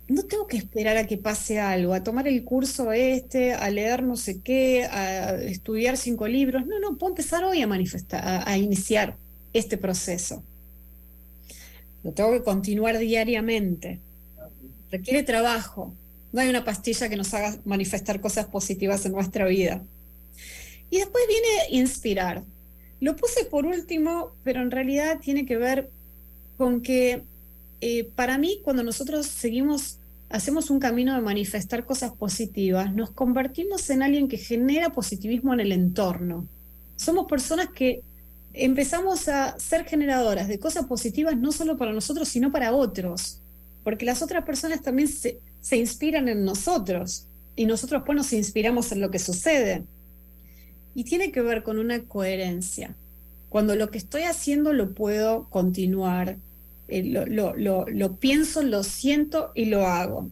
[0.08, 4.02] no tengo que esperar a que pase algo, a tomar el curso este, a leer
[4.02, 6.66] no sé qué, a estudiar cinco libros.
[6.66, 9.16] No, no, puedo empezar hoy a manifestar, a, iniciar
[9.52, 10.42] este proceso.
[12.04, 14.00] Lo tengo que continuar diariamente.
[14.90, 15.94] Requiere trabajo.
[16.32, 19.82] No hay una pastilla que nos haga manifestar cosas positivas en nuestra vida.
[20.90, 22.44] Y después viene inspirar.
[23.00, 25.90] Lo puse por último, pero en realidad tiene que ver
[26.56, 27.22] con que
[27.80, 33.88] eh, para mí cuando nosotros seguimos, hacemos un camino de manifestar cosas positivas, nos convertimos
[33.90, 36.46] en alguien que genera positivismo en el entorno.
[36.96, 38.02] Somos personas que
[38.54, 43.40] empezamos a ser generadoras de cosas positivas no solo para nosotros, sino para otros,
[43.82, 48.90] porque las otras personas también se, se inspiran en nosotros y nosotros pues nos inspiramos
[48.92, 49.84] en lo que sucede.
[50.94, 52.94] Y tiene que ver con una coherencia.
[53.48, 56.36] Cuando lo que estoy haciendo lo puedo continuar,
[56.88, 60.30] eh, lo, lo, pienso, lo siento y lo hago.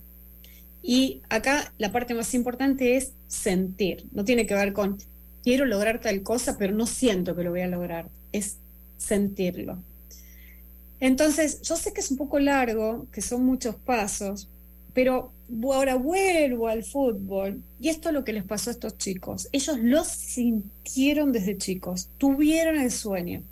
[0.83, 4.07] Y acá la parte más importante es sentir.
[4.13, 4.99] No tiene que ver con
[5.43, 8.09] quiero lograr tal cosa, pero no siento que lo voy a lograr.
[8.33, 8.57] Es
[8.97, 9.79] sentirlo.
[11.01, 14.49] Entonces, yo sé que es un poco largo, que son muchos pasos,
[14.95, 15.33] pero
[15.65, 17.61] ahora vuelvo al fútbol.
[17.81, 19.49] Y esto es lo que les pasó a estos chicos.
[19.53, 23.43] Ellos lo sintieron desde chicos, tuvieron el sueño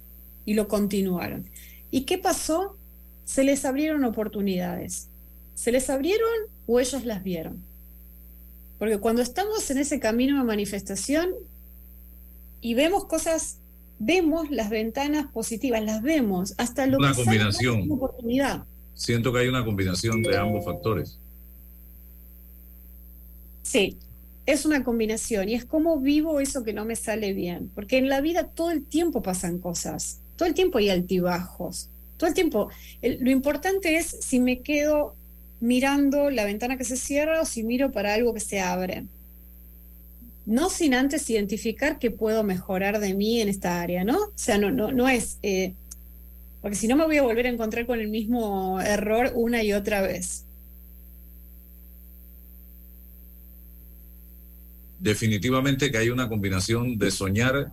[0.44, 1.46] y lo continuaron.
[1.90, 2.76] ¿Y qué pasó?
[3.24, 5.09] Se les abrieron oportunidades.
[5.55, 6.29] ¿Se les abrieron
[6.66, 7.62] o ellos las vieron?
[8.79, 11.31] Porque cuando estamos en ese camino de manifestación
[12.61, 13.59] y vemos cosas,
[13.99, 17.90] vemos las ventanas positivas, las vemos, hasta lo una combinación.
[17.90, 18.64] oportunidad.
[18.94, 21.18] Siento que hay una combinación de ambos factores.
[23.62, 23.96] Sí,
[24.46, 28.09] es una combinación y es como vivo eso que no me sale bien, porque en
[28.09, 32.68] la vida todo el tiempo pasan cosas, todo el tiempo hay altibajos, todo el tiempo.
[33.03, 35.14] lo importante es si me quedo
[35.61, 39.05] mirando la ventana que se cierra o si miro para algo que se abre.
[40.46, 44.16] No sin antes identificar que puedo mejorar de mí en esta área, ¿no?
[44.16, 45.74] O sea, no, no, no es, eh,
[46.61, 49.72] porque si no me voy a volver a encontrar con el mismo error una y
[49.72, 50.44] otra vez.
[55.00, 57.72] definitivamente que hay una combinación de soñar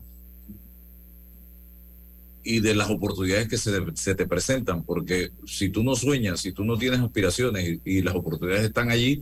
[2.41, 6.63] y de las oportunidades que se, te presentan, porque si tú no sueñas, si tú
[6.63, 9.21] no tienes aspiraciones y, las oportunidades están allí,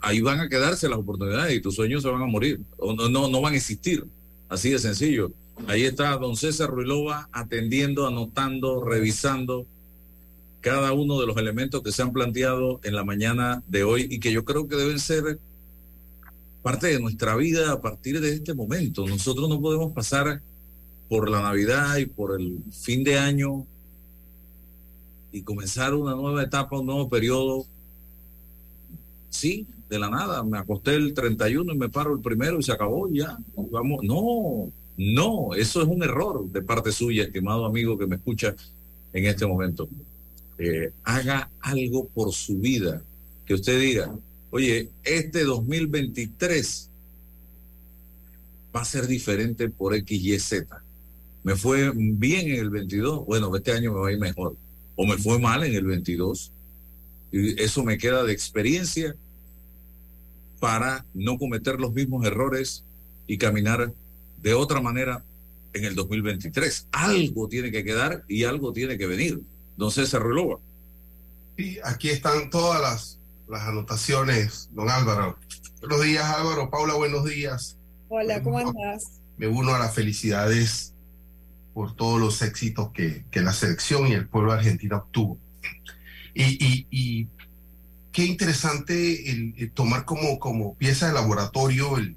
[0.00, 3.08] ahí van a quedarse las oportunidades y tus sueños se van a morir, o no,
[3.08, 4.04] no, no van a existir,
[4.48, 5.32] así de sencillo.
[5.66, 9.66] Ahí está don César Ruilova atendiendo, anotando, revisando
[10.60, 14.20] cada uno de los elementos que se han planteado en la mañana de hoy y
[14.20, 15.38] que yo creo que deben ser
[16.62, 19.06] parte de nuestra vida a partir de este momento.
[19.06, 20.42] Nosotros no podemos pasar
[21.08, 23.66] por la Navidad y por el fin de año
[25.32, 27.64] y comenzar una nueva etapa, un nuevo periodo.
[29.30, 32.72] Sí, de la nada, me acosté el 31 y me paro el primero y se
[32.72, 33.38] acabó ya.
[33.56, 38.54] Vamos, no, no, eso es un error de parte suya, estimado amigo que me escucha
[39.12, 39.88] en este momento.
[40.58, 43.02] Eh, haga algo por su vida,
[43.46, 44.14] que usted diga,
[44.50, 46.90] oye, este 2023
[48.74, 50.82] va a ser diferente por X, Y, Z.
[51.44, 54.56] Me fue bien en el 22, bueno, este año me va a ir mejor.
[54.96, 56.52] O me fue mal en el 22.
[57.30, 59.14] Y eso me queda de experiencia
[60.58, 62.84] para no cometer los mismos errores
[63.26, 63.92] y caminar
[64.42, 65.22] de otra manera
[65.72, 66.88] en el 2023.
[66.92, 69.40] Algo tiene que quedar y algo tiene que venir.
[69.76, 70.58] Don César Ruilova.
[71.56, 73.18] Y aquí están todas las,
[73.48, 75.36] las anotaciones, don Álvaro.
[75.80, 76.70] Buenos días, Álvaro.
[76.70, 77.76] Paula, buenos días.
[78.08, 79.20] Hola, ¿cómo andas?
[79.36, 80.94] Me uno a las felicidades
[81.74, 85.38] por todos los éxitos que, que la selección y el pueblo argentino obtuvo.
[86.34, 87.28] Y, y,
[88.12, 92.16] qué interesante el, tomar como, como pieza de laboratorio el,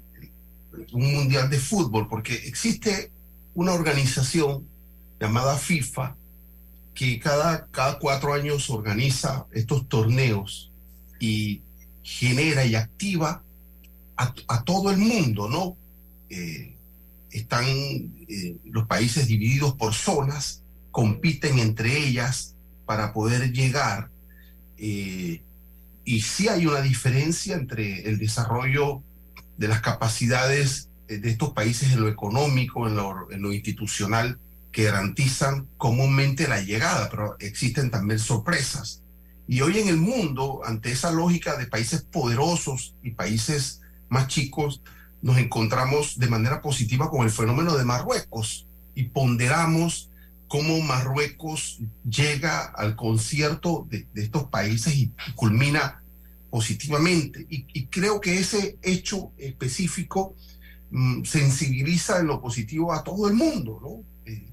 [0.92, 3.10] un mundial de fútbol, porque existe
[3.54, 4.66] una organización
[5.20, 6.16] llamada FIFA
[6.94, 10.70] que cada, cada cuatro años organiza estos torneos
[11.20, 11.62] y
[12.02, 13.42] genera y activa
[14.16, 15.76] a, a todo el mundo, ¿no?
[16.28, 16.74] Eh,
[17.30, 24.10] están eh, los países divididos por zonas, compiten entre ellas para poder llegar.
[24.76, 25.42] Eh,
[26.04, 29.02] y sí hay una diferencia entre el desarrollo
[29.56, 34.38] de las capacidades de estos países en lo económico, en lo, en lo institucional,
[34.72, 39.02] que garantizan comúnmente la llegada, pero existen también sorpresas.
[39.46, 44.80] Y hoy en el mundo, ante esa lógica de países poderosos y países más chicos,
[45.20, 50.10] nos encontramos de manera positiva con el fenómeno de Marruecos y ponderamos
[50.52, 56.02] cómo Marruecos llega al concierto de, estos países y, culmina
[56.50, 57.46] positivamente.
[57.48, 60.36] Y, creo que ese hecho específico
[60.90, 63.80] mm, sensibiliza en lo positivo a todo el mundo.
[63.80, 64.30] ¿no?
[64.30, 64.46] Eh,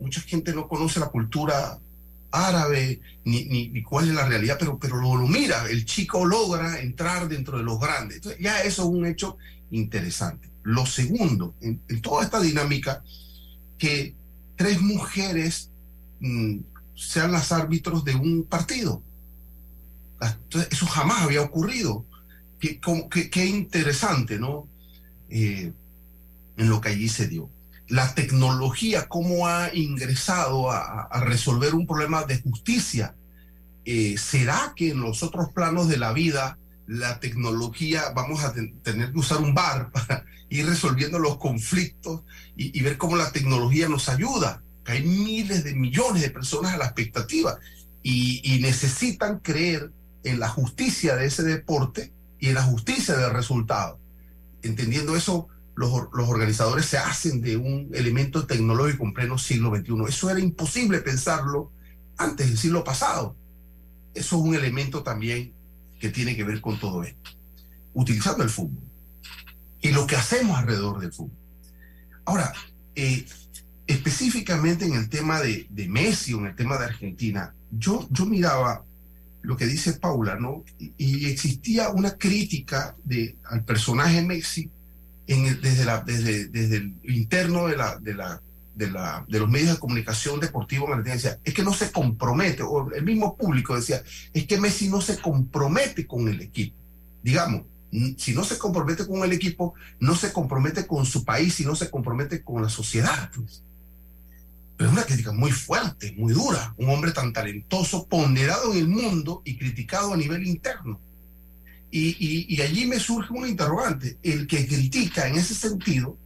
[0.00, 1.78] mucha gente no conoce la cultura
[2.30, 7.28] árabe ni, ni, cuál es la realidad, pero, pero lo, mira, el chico logra entrar
[7.28, 8.16] dentro de los grandes.
[8.16, 9.36] Entonces, ya eso es un hecho
[9.70, 10.48] interesante.
[10.62, 13.04] Lo segundo, en, toda esta dinámica,
[13.76, 14.14] que
[14.56, 15.70] tres mujeres
[16.20, 16.58] mm,
[16.94, 19.02] sean las árbitros de un partido.
[20.70, 22.04] eso jamás había ocurrido.
[22.60, 22.80] Qué,
[23.30, 24.68] qué, interesante, ¿no?
[25.28, 25.72] Eh,
[26.56, 27.50] en lo que allí se dio.
[27.88, 33.16] La tecnología, cómo ha ingresado a, resolver un problema de justicia.
[33.84, 39.12] Eh, ¿Será que en los otros planos de la vida la tecnología, vamos a tener
[39.12, 42.22] que usar un bar para ir resolviendo los conflictos
[42.56, 44.62] y, ver cómo la tecnología nos ayuda.
[44.84, 47.58] Hay miles de millones de personas a la expectativa
[48.02, 49.92] y, necesitan creer
[50.24, 53.98] en la justicia de ese deporte y en la justicia del resultado.
[54.62, 59.94] Entendiendo eso, los, los, organizadores se hacen de un elemento tecnológico en pleno siglo XXI.
[60.08, 61.72] Eso era imposible pensarlo
[62.18, 63.36] antes del siglo pasado.
[64.14, 65.54] Eso es un elemento también
[66.02, 67.30] que tiene que ver con todo esto,
[67.94, 68.82] utilizando el fútbol
[69.80, 71.38] y lo que hacemos alrededor del fútbol.
[72.24, 72.52] Ahora,
[72.96, 73.24] eh,
[73.86, 78.84] específicamente en el tema de, de, Messi en el tema de Argentina, yo, yo miraba
[79.42, 80.64] lo que dice Paula, ¿no?
[80.80, 84.68] Y, existía una crítica de, al personaje Messi
[85.28, 88.42] desde, la, desde, desde el interno de la, de la
[88.82, 92.62] de, la, de los medios de comunicación deportivo en decía, es que no se compromete,
[92.62, 94.02] o el mismo público decía,
[94.32, 96.76] es que Messi no se compromete con el equipo.
[97.22, 97.62] Digamos,
[98.16, 101.76] si no se compromete con el equipo, no se compromete con su país y no
[101.76, 103.30] se compromete con la sociedad.
[103.34, 103.62] Pues.
[104.76, 106.74] Pero es una crítica muy fuerte, muy dura.
[106.78, 110.98] Un hombre tan talentoso, ponderado en el mundo y criticado a nivel interno.
[111.90, 114.18] Y, y, y allí me surge una interrogante.
[114.22, 116.16] El que critica en ese sentido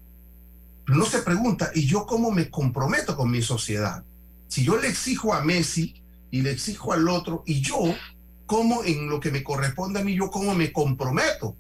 [0.86, 4.04] no se pregunta, ¿y yo cómo me comprometo con mi sociedad?
[4.48, 7.78] Si yo le exijo a Messi y le exijo al otro, y yo,
[8.46, 11.56] ¿cómo en lo que me corresponde a mí, yo cómo me comprometo?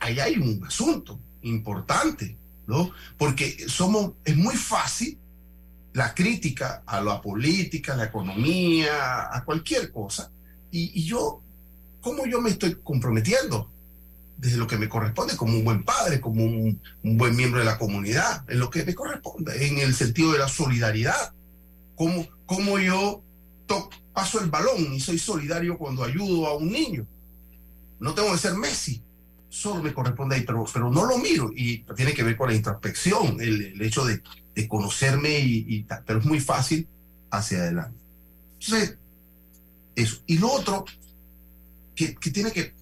[0.00, 2.36] Ahí hay un asunto importante.
[2.66, 2.90] ¿no?
[3.18, 5.18] Porque somos, es muy fácil
[5.92, 10.30] la crítica a la política, a la economía, a cualquier cosa.
[10.70, 11.40] Y yo,
[12.00, 13.70] ¿cómo yo me estoy comprometiendo?
[14.36, 17.66] Desde lo que me corresponde como un buen padre, como un, un, buen miembro de
[17.66, 21.32] la comunidad, en lo que me corresponde, en el sentido de la solidaridad.
[21.94, 23.22] Como, como yo
[24.12, 27.06] paso el balón y soy solidario cuando ayudo a un niño.
[28.00, 29.02] No tengo que ser Messi,
[29.48, 32.56] solo me corresponde ahí, pero, pero no lo miro y tiene que ver con la
[32.56, 34.20] introspección, el, el hecho de,
[34.54, 36.88] de conocerme, y, y, pero es muy fácil
[37.30, 37.98] hacia adelante.
[38.60, 38.98] Entonces,
[39.94, 40.22] eso.
[40.26, 40.84] Y lo otro
[41.94, 42.74] que, tiene que,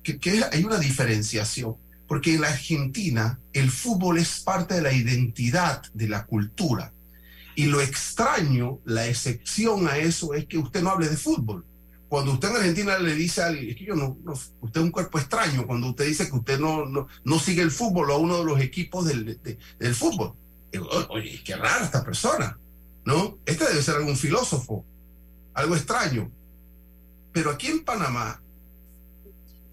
[0.50, 6.08] hay una diferenciación, porque en la Argentina el fútbol es parte de la identidad de
[6.08, 6.92] la cultura.
[7.54, 11.66] Y lo extraño, la excepción a eso es que usted no hable de fútbol.
[12.08, 14.18] Cuando usted en Argentina le dice a alguien, es que yo no,
[14.60, 17.70] usted es un cuerpo extraño, cuando usted dice que usted no, no, no sigue el
[17.70, 20.34] fútbol o a uno de los equipos del, de, del fútbol.
[21.10, 22.58] Oye, qué rara esta persona,
[23.04, 23.38] ¿no?
[23.44, 24.84] Este debe ser algún filósofo,
[25.54, 26.30] algo extraño.
[27.32, 28.41] Pero aquí en Panamá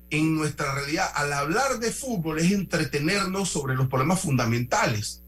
[0.09, 5.21] en nuestra realidad, al hablar de fútbol es entretenernos sobre los problemas fundamentales.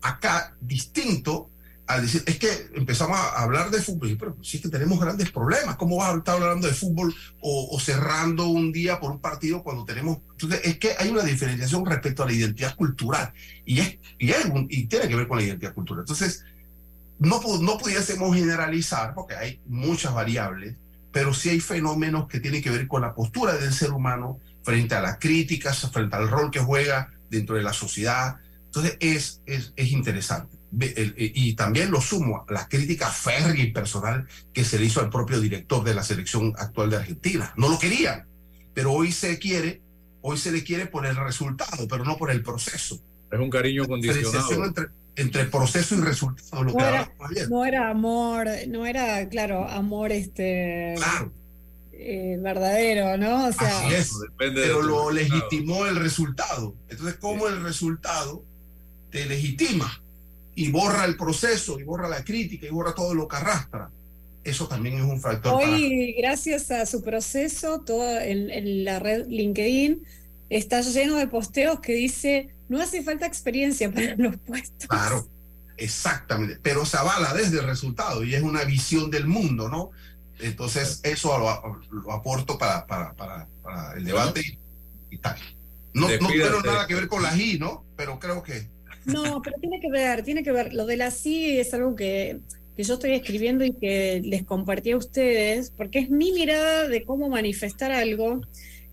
[0.00, 1.50] Acá, distinto
[1.86, 5.76] al decir, es que empezamos a hablar de fútbol, pero sí que tenemos grandes problemas.
[5.76, 9.62] ¿Cómo vas a estar hablando de fútbol o, o, cerrando un día por un partido
[9.62, 10.18] cuando tenemos...
[10.32, 13.32] Entonces, es que hay una diferenciación respecto a la identidad cultural
[13.64, 16.02] y, es, y, es un, y tiene que ver con la identidad cultural.
[16.02, 16.44] Entonces,
[17.20, 20.74] no, no pudiésemos generalizar porque hay muchas variables,
[21.16, 24.94] pero sí hay fenómenos que tienen que ver con la postura del ser humano frente
[24.96, 28.36] a las críticas, frente al rol que juega dentro de la sociedad.
[28.66, 30.58] Entonces es, es, es interesante.
[31.16, 35.08] Y también lo sumo a la crítica férrea y personal que se le hizo al
[35.08, 37.54] propio director de la selección actual de Argentina.
[37.56, 38.26] No lo querían,
[38.74, 39.80] pero hoy se quiere,
[40.20, 43.00] hoy se le quiere por el resultado, pero no por el proceso.
[43.32, 44.74] Es un cariño condicionado.
[45.16, 46.62] Entre, proceso y resultado.
[46.62, 47.12] Lo no, que era,
[47.48, 51.32] no era amor, no era, claro, amor este claro.
[51.92, 53.46] eh, verdadero, ¿no?
[53.46, 56.74] O sea, Así es, pero lo legitimó el resultado.
[56.88, 57.54] Entonces, ¿cómo sí.
[57.54, 58.44] el resultado
[59.10, 60.02] te legitima
[60.54, 63.90] y borra el proceso y borra la crítica y borra todo lo que arrastra?
[64.44, 65.54] Eso también es un factor.
[65.54, 66.28] Hoy, para...
[66.28, 70.04] gracias a su proceso, toda en, en la red LinkedIn
[70.50, 74.88] está lleno de posteos que dice no hace falta experiencia para los puestos.
[74.88, 75.28] Claro,
[75.76, 79.90] exactamente, pero se avala desde el resultado y es una visión del mundo, ¿no?
[80.38, 85.36] Entonces, eso lo, lo aporto para, para, para, para, el debate y, y tal.
[85.94, 87.84] No, no tengo nada que ver con la I, ¿no?
[87.96, 88.68] Pero creo que...
[89.06, 90.74] No, pero tiene que ver, tiene que ver.
[90.74, 92.40] Lo de la sí es algo que,
[92.76, 97.04] que yo estoy escribiendo y que les compartí a ustedes, porque es mi mirada de
[97.04, 98.42] cómo manifestar algo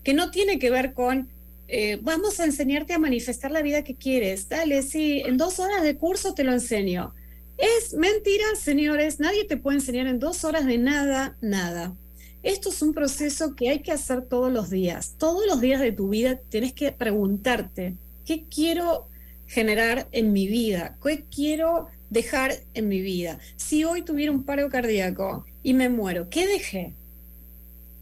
[0.02, 1.28] que no tiene que ver con
[1.68, 4.48] eh, vamos a enseñarte a manifestar la vida que quieres.
[4.48, 7.14] Dale, sí, en dos horas de curso te lo enseño.
[7.56, 11.94] Es mentira, señores, nadie te puede enseñar en dos horas de nada, nada.
[12.42, 15.14] Esto es un proceso que hay que hacer todos los días.
[15.18, 17.94] Todos los días de tu vida tienes que preguntarte,
[18.26, 19.08] ¿qué quiero
[19.46, 20.98] generar en mi vida?
[21.02, 23.38] ¿Qué quiero dejar en mi vida?
[23.56, 26.92] Si hoy tuviera un paro cardíaco y me muero, ¿qué dejé?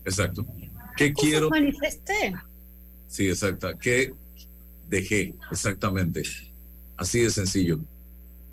[0.04, 0.44] Exacto.
[0.96, 1.48] ¿Qué quiero?
[1.48, 2.34] manifesté?
[3.12, 3.68] Sí, exacto.
[3.78, 4.14] ¿Qué
[4.88, 5.34] dejé?
[5.50, 6.22] Exactamente.
[6.96, 7.78] Así de sencillo.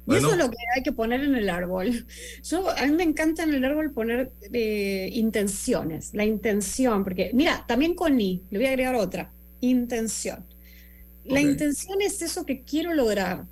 [0.06, 2.06] Y eso es lo que hay que poner en el árbol.
[2.44, 7.64] Yo, a mí me encanta en el árbol poner eh, intenciones, la intención, porque mira,
[7.70, 9.32] también con I, le voy a agregar otra,
[9.62, 10.44] intención.
[11.24, 11.52] La okay.
[11.52, 13.46] intención es eso que quiero lograr,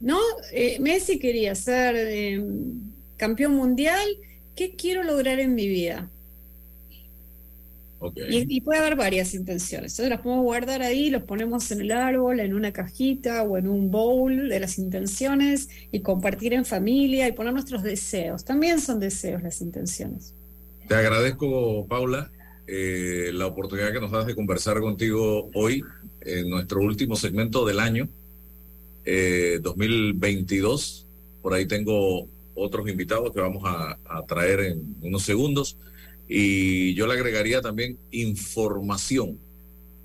[0.00, 0.18] ¿no?
[0.50, 2.42] Eh, Messi quería ser eh,
[3.16, 4.08] campeón mundial,
[4.56, 6.10] ¿qué quiero lograr en mi vida?
[8.04, 8.46] Okay.
[8.48, 9.92] Y, y, puede haber varias intenciones.
[9.92, 13.68] Entonces las podemos guardar ahí, los ponemos en el árbol, en una cajita o en
[13.68, 18.44] un bowl de las intenciones y compartir en familia y poner nuestros deseos.
[18.44, 20.34] También son deseos las intenciones.
[20.88, 22.32] Te agradezco, Paula,
[22.66, 25.84] eh, la oportunidad que nos das de conversar contigo hoy
[26.22, 28.08] en nuestro último segmento del año
[29.04, 31.06] eh, 2022.
[31.40, 32.26] Por ahí tengo
[32.56, 35.76] otros invitados que vamos a, a traer en unos segundos.
[36.34, 39.38] Y yo le agregaría también información,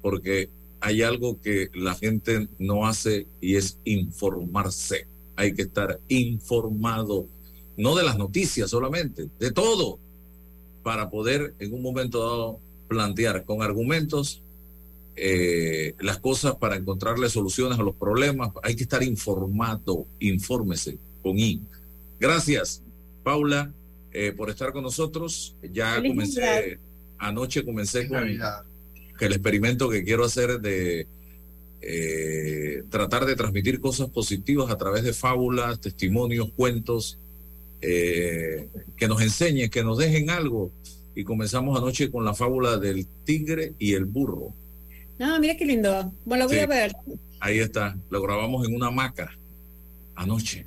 [0.01, 0.49] porque
[0.81, 5.07] hay algo que la gente no hace y es informarse.
[5.37, 7.27] Hay que estar informado,
[7.77, 9.99] no de las noticias solamente, de todo,
[10.83, 12.59] para poder en un momento dado
[12.89, 14.41] plantear con argumentos
[15.15, 18.51] eh, las cosas para encontrarle soluciones a los problemas.
[18.63, 21.61] Hay que estar informado, infórmese con I.
[22.19, 22.83] Gracias,
[23.23, 23.71] Paula
[24.19, 25.55] eh, por estar con nosotros.
[25.71, 26.77] Ya Feliz comencé, Navidad.
[27.19, 31.05] anoche comencé con el experimento que quiero hacer de
[31.81, 37.19] eh, tratar de transmitir cosas positivas a través de fábulas, testimonios, cuentos,
[37.81, 40.71] eh, que nos enseñen, que nos dejen algo.
[41.13, 44.51] Y comenzamos anoche con la fábula del tigre y el burro.
[45.19, 46.11] No, mira qué lindo.
[46.25, 46.91] Bueno, lo voy a ver.
[47.39, 47.95] Ahí está.
[48.09, 49.31] Lo grabamos en una hamaca
[50.15, 50.65] anoche.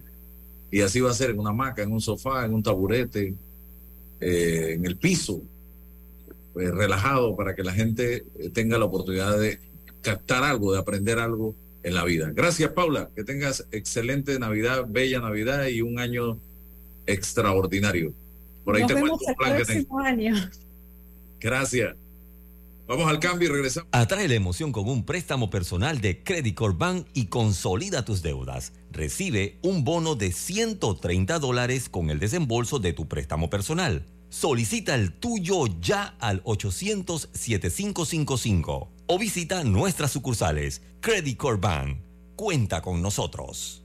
[0.70, 3.34] Y así va a ser en una hamaca, en un sofá, en un taburete,
[4.20, 5.42] eh, en el piso,
[6.52, 9.58] pues, relajado para que la gente eh, tenga la oportunidad de
[10.02, 12.30] captar algo, de aprender algo en la vida.
[12.34, 13.10] Gracias, Paula.
[13.14, 16.38] Que tengas excelente Navidad, bella Navidad y un año
[17.06, 18.12] extraordinario.
[18.64, 20.34] Por ahí Nos te vemos el plan próximo año.
[21.40, 21.96] Gracias.
[22.90, 23.88] Vamos al cambio y regresamos.
[23.92, 28.72] Atrae la emoción con un préstamo personal de Credit Corp Bank y consolida tus deudas.
[28.90, 34.06] Recibe un bono de 130 dólares con el desembolso de tu préstamo personal.
[34.28, 40.82] Solicita el tuyo ya al 800-7555 o visita nuestras sucursales.
[41.00, 42.00] Credit Corp Bank.
[42.34, 43.84] Cuenta con nosotros.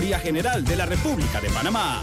[0.00, 2.02] General de la República de Panamá.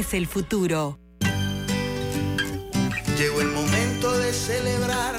[0.01, 0.97] es el futuro.
[3.19, 5.15] Llegó el momento de celebrar,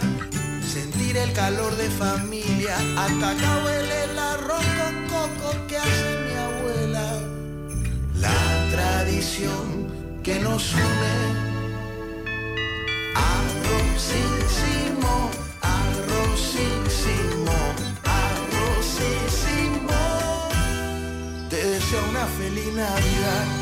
[0.77, 2.77] sentir el calor de familia.
[2.99, 7.07] Hasta acá huele el arroz con coco que hace mi abuela.
[8.17, 8.41] La
[8.73, 9.67] tradición
[10.25, 11.17] que nos une.
[13.37, 15.31] Arrozísimo,
[15.79, 17.57] arrozísimo,
[18.25, 19.99] arrozísimo.
[21.51, 23.62] Te deseo una feliz Navidad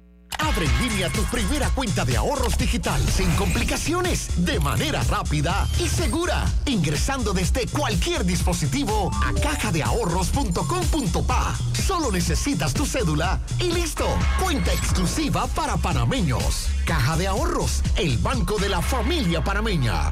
[0.39, 5.87] Abre en línea tu primera cuenta de ahorros digital sin complicaciones, de manera rápida y
[5.87, 11.55] segura, ingresando desde cualquier dispositivo a cajadeahorros.com.pa.
[11.73, 14.07] Solo necesitas tu cédula y listo.
[14.41, 16.67] Cuenta exclusiva para panameños.
[16.85, 20.11] Caja de Ahorros, el banco de la familia panameña.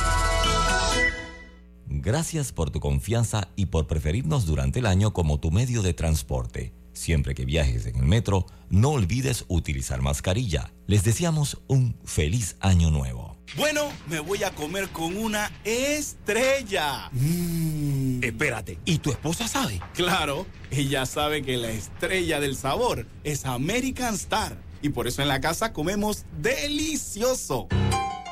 [1.99, 6.73] Gracias por tu confianza y por preferirnos durante el año como tu medio de transporte.
[6.93, 10.71] Siempre que viajes en el metro, no olvides utilizar mascarilla.
[10.87, 13.37] Les deseamos un feliz año nuevo.
[13.57, 17.09] Bueno, me voy a comer con una estrella.
[17.11, 18.23] Mm.
[18.23, 19.81] Espérate, ¿y tu esposa sabe?
[19.93, 24.57] Claro, ella sabe que la estrella del sabor es American Star.
[24.81, 27.67] Y por eso en la casa comemos delicioso.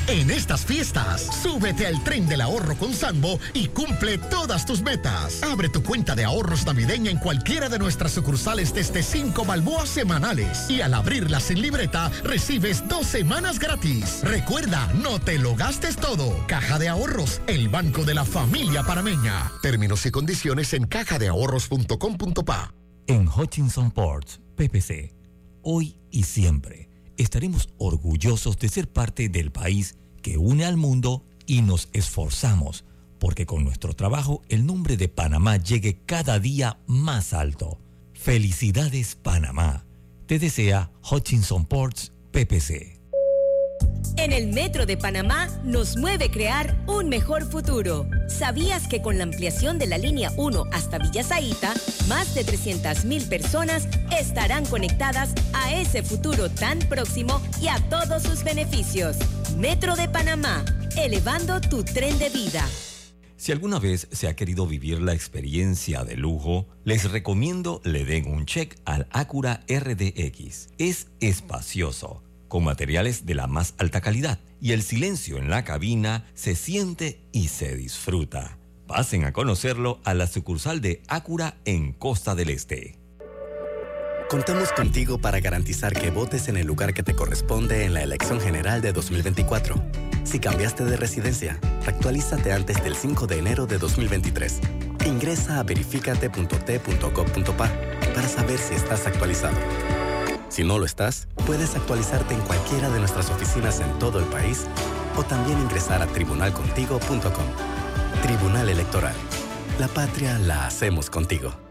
[0.07, 5.43] En estas fiestas, súbete al tren del ahorro con Sambo y cumple todas tus metas.
[5.43, 10.69] Abre tu cuenta de ahorros navideña en cualquiera de nuestras sucursales desde 5 balboas semanales.
[10.69, 14.21] Y al abrirla sin libreta, recibes dos semanas gratis.
[14.23, 16.35] Recuerda, no te lo gastes todo.
[16.47, 19.51] Caja de Ahorros, el banco de la familia parameña.
[19.61, 22.73] Términos y condiciones en cajadeahorros.com.pa.
[23.07, 25.13] En Hutchinson Ports, PPC,
[25.63, 31.61] hoy y siempre estaremos orgullosos de ser parte del país que une al mundo y
[31.61, 32.85] nos esforzamos
[33.21, 37.79] porque con nuestro trabajo el nombre de Panamá llegue cada día más alto.
[38.13, 39.85] Felicidades Panamá.
[40.25, 42.90] Te desea Hutchinson Ports PPC.
[44.17, 48.07] En el Metro de Panamá nos mueve crear un mejor futuro.
[48.27, 51.73] ¿Sabías que con la ampliación de la línea 1 hasta Villa Zaita,
[52.07, 53.87] más de 300.000 personas
[54.17, 59.17] estarán conectadas a ese futuro tan próximo y a todos sus beneficios?
[59.57, 60.63] Metro de Panamá,
[60.97, 62.63] elevando tu tren de vida.
[63.37, 68.27] Si alguna vez se ha querido vivir la experiencia de lujo, les recomiendo le den
[68.27, 70.69] un check al Acura RDX.
[70.77, 72.21] Es espacioso
[72.51, 77.21] con materiales de la más alta calidad y el silencio en la cabina se siente
[77.31, 78.57] y se disfruta.
[78.87, 82.99] Pasen a conocerlo a la sucursal de Acura en Costa del Este.
[84.29, 88.41] Contamos contigo para garantizar que votes en el lugar que te corresponde en la elección
[88.41, 89.75] general de 2024.
[90.25, 94.59] Si cambiaste de residencia, actualízate antes del 5 de enero de 2023.
[95.05, 97.71] Ingresa a verificate.t.gov.pa
[98.13, 99.55] para saber si estás actualizado.
[100.51, 104.65] Si no lo estás, puedes actualizarte en cualquiera de nuestras oficinas en todo el país
[105.15, 107.45] o también ingresar a tribunalcontigo.com.
[108.21, 109.15] Tribunal Electoral.
[109.79, 111.70] La patria la hacemos contigo.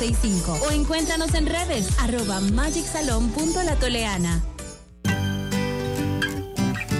[0.00, 4.44] o encuéntranos en redes arroba magicsalon.latoleana.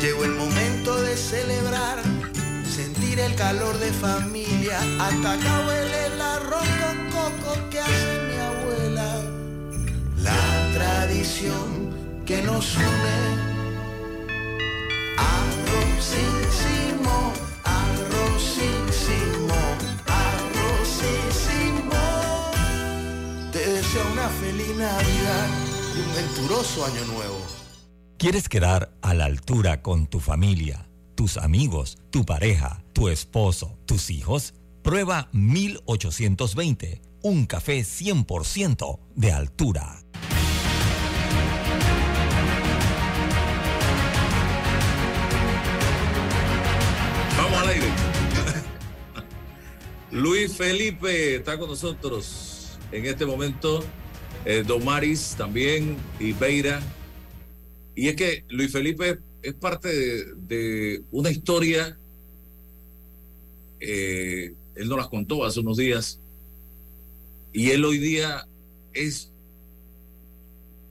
[0.03, 2.03] Llegó el momento de celebrar,
[2.69, 4.81] sentir el calor de familia.
[5.01, 9.23] Hasta acá huele el arroz con coco que hace mi abuela.
[10.17, 11.95] La tradición
[12.27, 13.19] que nos une.
[15.19, 17.33] Arrozísimo,
[17.63, 19.18] arrozísimo, arrozísimo.
[24.29, 25.49] Una feliz Navidad
[25.97, 27.41] y un venturoso año nuevo.
[28.19, 34.11] ¿Quieres quedar a la altura con tu familia, tus amigos, tu pareja, tu esposo, tus
[34.11, 34.55] hijos?
[34.83, 40.03] Prueba 1820, un café 100% de altura.
[47.37, 47.87] Vamos al aire.
[50.11, 53.85] Luis Felipe está con nosotros en este momento.
[54.45, 56.81] Eh, Domaris también y Beira.
[57.95, 59.89] Y es que Luis Felipe es parte
[60.35, 61.99] de, una historia.
[63.81, 66.21] eh, él nos las contó hace unos días.
[67.53, 68.47] Y él hoy día
[68.93, 69.33] es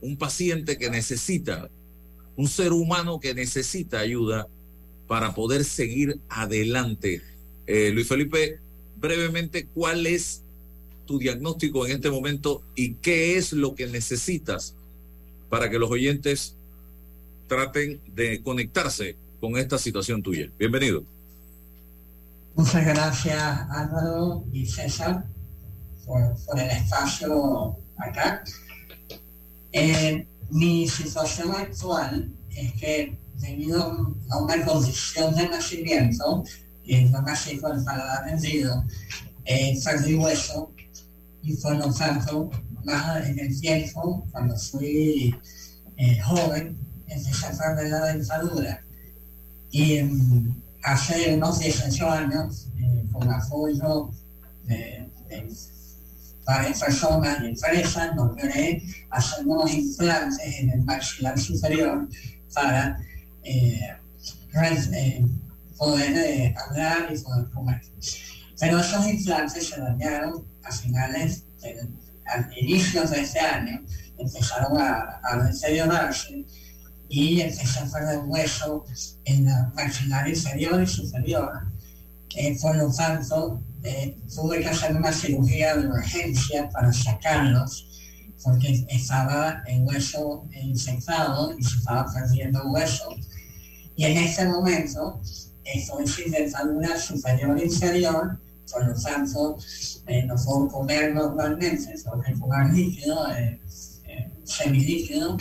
[0.00, 1.70] un paciente que necesita,
[2.36, 4.46] un ser humano que necesita ayuda
[5.06, 7.22] para poder seguir adelante.
[7.66, 8.60] Eh, Luis Felipe,
[8.96, 10.42] brevemente, ¿cuál es
[11.08, 14.74] tu diagnóstico en este momento y qué es lo que necesitas
[15.48, 16.54] para que los oyentes
[17.48, 20.50] traten de conectarse con esta situación tuya?
[20.58, 21.02] Bienvenido.
[22.54, 25.24] Muchas gracias Álvaro y César
[26.04, 26.20] por,
[26.58, 28.44] el espacio acá.
[29.72, 36.44] Eh, mi situación actual es que debido a una condición de nacimiento,
[36.84, 38.84] que no nací con el paladar vendido,
[39.46, 40.70] eh, perdí hueso
[41.48, 42.50] y por lo tanto,
[42.84, 45.34] más en el tiempo, cuando fui
[45.96, 48.84] eh, joven, empecé a perder la dentadura.
[49.70, 54.10] Y mm, hace unos 18 años, eh, con apoyo
[54.64, 55.48] de, de
[56.44, 62.06] varias personas y empresas, logré hacer unos implantes en el maxilar superior
[62.52, 62.98] para
[63.42, 63.96] eh,
[64.54, 65.26] eh,
[65.78, 67.80] poder eh, hablar y poder comer.
[68.60, 71.90] Pero esos implantes se dañaron a finales, del,
[72.26, 73.80] al inicio de este año,
[74.18, 76.44] empezaron a, a deteriorarse
[77.08, 78.84] y empecé a perder hueso
[79.24, 81.50] en la maxilar inferior y superior.
[82.60, 83.62] por lo tanto,
[84.34, 87.86] tuve que hacer una cirugía de urgencia para sacarlos
[88.42, 93.08] porque estaba el hueso infectado y se estaba perdiendo hueso.
[93.96, 95.20] Y en este momento
[95.64, 98.38] estoy sin dentadura superior e inferior,
[98.70, 99.56] por lo tanto
[100.06, 103.60] eh, no puedo comer normalmente, tengo que comer líquido, eh,
[104.04, 105.36] eh, semilíquido,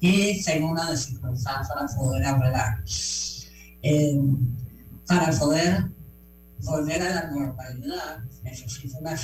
[0.00, 2.84] y tengo una dificultad para poder hablar.
[5.06, 5.84] para poder
[6.60, 9.16] volver a la normalidad necesito una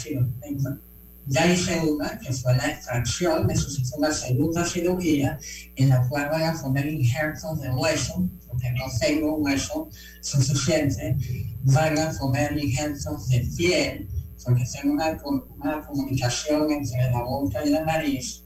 [1.29, 5.39] ya hice una, que fue la extracción, necesito una segunda cirugía
[5.77, 9.91] en la cual voy a poner injertos de hueso, porque no tengo hueso
[10.23, 11.17] suficiente,
[11.65, 14.09] van a poner injertos de piel,
[14.43, 15.19] porque tengo una,
[15.57, 18.45] una comunicación entre la boca y la nariz,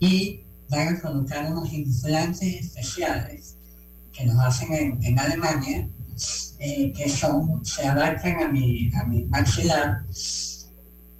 [0.00, 3.58] y van a colocar unos implantes especiales
[4.12, 5.86] que nos hacen en, en Alemania,
[6.58, 10.02] eh, que son, se adaptan a mi, a mi maxilar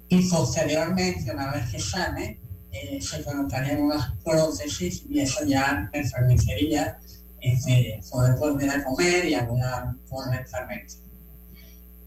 [0.09, 2.39] y posteriormente, una vez que sane,
[2.71, 6.97] eh, se colocarían unas prótesis y eso ya me permitiría
[7.41, 10.95] este, poder volver a comer y hablar correctamente.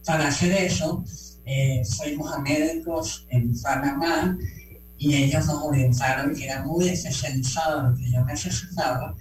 [0.05, 1.05] Para hacer eso,
[1.45, 4.39] eh, fuimos a médicos en Panamá
[4.97, 9.15] y ellos nos orientaron que era muy especializado lo que yo necesitaba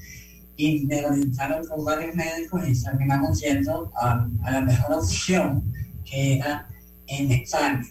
[0.56, 5.74] y me orientaron con varios médicos y terminamos yendo a, a la mejor opción
[6.06, 6.68] que era
[7.08, 7.82] en España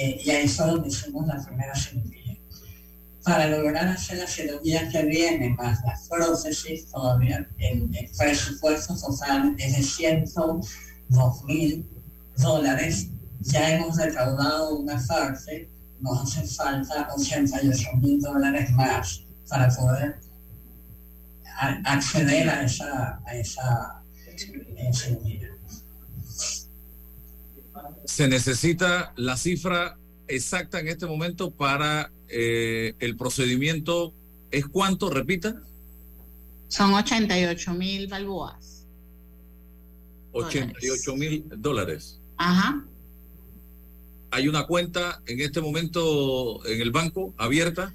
[0.00, 2.36] eh, y ahí fue donde hicimos la primera cirugía.
[3.22, 9.76] Para lograr hacer la cirugía que viene, más las prótesis, todavía el, presupuesto total es
[9.76, 11.88] de 102 mil
[12.36, 13.08] dólares.
[13.40, 15.70] Ya hemos recaudado una parte,
[16.00, 20.20] nos hace falta 88 mil dólares más para poder
[21.84, 25.43] acceder a esa, a esa eh, cirugía
[28.04, 29.96] se necesita la cifra
[30.28, 34.12] exacta en este momento para eh, el procedimiento.
[34.50, 35.10] ¿Es cuánto?
[35.10, 35.62] Repita.
[36.68, 38.86] Son 88 mil balboas.
[40.32, 42.20] 88 mil dólares.
[42.36, 42.84] Ajá.
[44.30, 47.94] ¿Hay una cuenta en este momento en el banco abierta?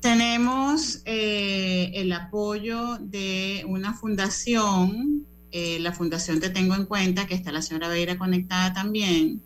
[0.00, 7.34] Tenemos eh, el apoyo de una fundación eh, la fundación Te Tengo en Cuenta, que
[7.34, 9.42] está la señora Beira conectada también.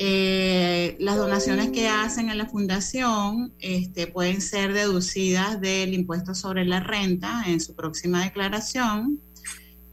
[0.00, 6.64] Eh, las donaciones que hacen a la fundación este, pueden ser deducidas del impuesto sobre
[6.64, 9.20] la renta en su próxima declaración.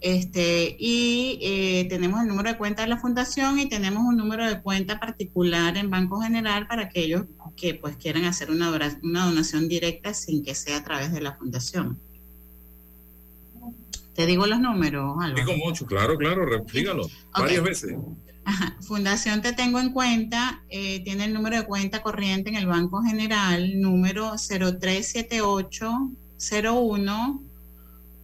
[0.01, 4.47] Este, y eh, tenemos el número de cuenta de la fundación y tenemos un número
[4.47, 7.23] de cuenta particular en Banco General para aquellos
[7.55, 11.99] que pues quieran hacer una donación directa sin que sea a través de la fundación.
[14.15, 17.95] Te digo los números, Digo mucho, claro, claro, dígalo, varias veces.
[18.81, 23.01] Fundación Te Tengo en Cuenta eh, tiene el número de cuenta corriente en el Banco
[23.01, 26.11] General, número 0378
[26.63, 27.43] 01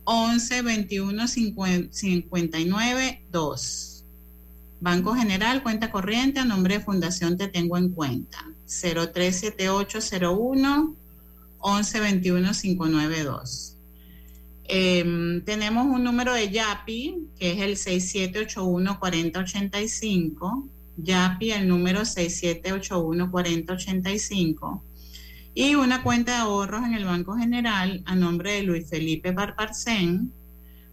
[0.04, 4.06] 11 21 59 2.
[4.80, 8.46] Banco General, cuenta corriente a nombre de Fundación Te Tengo en Cuenta.
[8.66, 10.96] 0378 01
[11.60, 13.71] 11 21 592.
[14.74, 20.70] Em, tenemos un número de YAPI, que es el 6781-4085.
[20.96, 24.82] YAPI, el número 6781-4085.
[25.54, 30.32] Y una cuenta de ahorros en el Banco General a nombre de Luis Felipe Barparcén,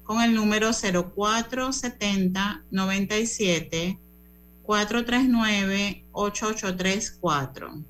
[0.02, 3.96] con el número 0470 97
[4.64, 7.84] 439 8834.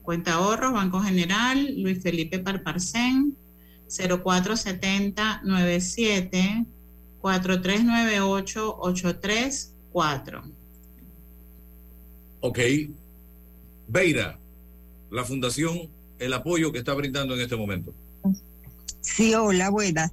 [0.00, 3.36] Cuenta ahorros, Banco General, Luis Felipe Parparcén,
[3.90, 6.64] 0470 97
[7.20, 10.42] 4398 83 cuatro.
[12.40, 12.58] Ok.
[13.88, 14.38] Beira,
[15.10, 17.92] la fundación, el apoyo que está brindando en este momento.
[19.00, 20.12] Sí, hola, buenas.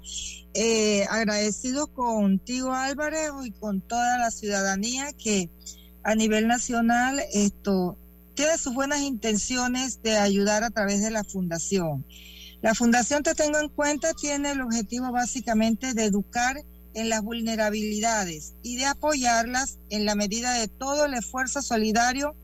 [0.54, 5.50] Eh, agradecido contigo Álvarez y con toda la ciudadanía que
[6.04, 7.96] a nivel nacional esto
[8.34, 12.06] tiene sus buenas intenciones de ayudar a través de la fundación.
[12.62, 16.58] La fundación Te Tengo en Cuenta tiene el objetivo básicamente de educar
[16.96, 22.36] en las vulnerabilidades y de apoyarlas en la medida de todo el esfuerzo solidario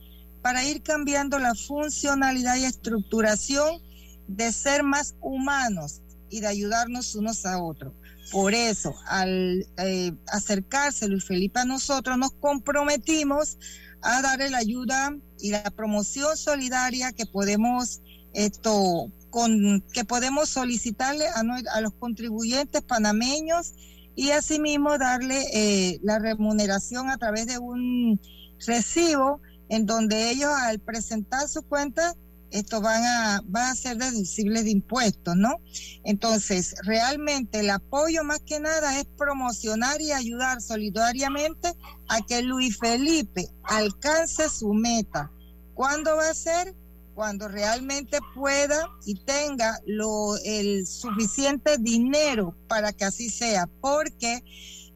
[0.44, 3.82] para ir cambiando la funcionalidad y estructuración
[4.28, 7.94] de ser más humanos y de ayudarnos unos a otros.
[8.32, 13.58] Por eso, al eh, acercarse Luis Felipe a nosotros, nos comprometimos
[14.02, 18.02] a darle la ayuda y la promoción solidaria que podemos
[18.34, 21.42] esto con que podemos solicitarle a,
[21.74, 23.74] a los contribuyentes panameños
[24.16, 28.22] y asimismo darle eh, la remuneración a través de un
[28.68, 32.14] recibo en donde ellos al presentar su cuenta
[32.52, 35.58] esto van a, va a ser deducibles de impuestos, ¿no?
[36.04, 41.74] Entonces, realmente el apoyo más que nada es promocionar y ayudar solidariamente
[42.08, 45.32] a que Luis Felipe alcance su meta.
[45.74, 46.76] ¿Cuándo va a ser?
[47.16, 54.44] Cuando realmente pueda y tenga lo, el suficiente dinero para que así sea, porque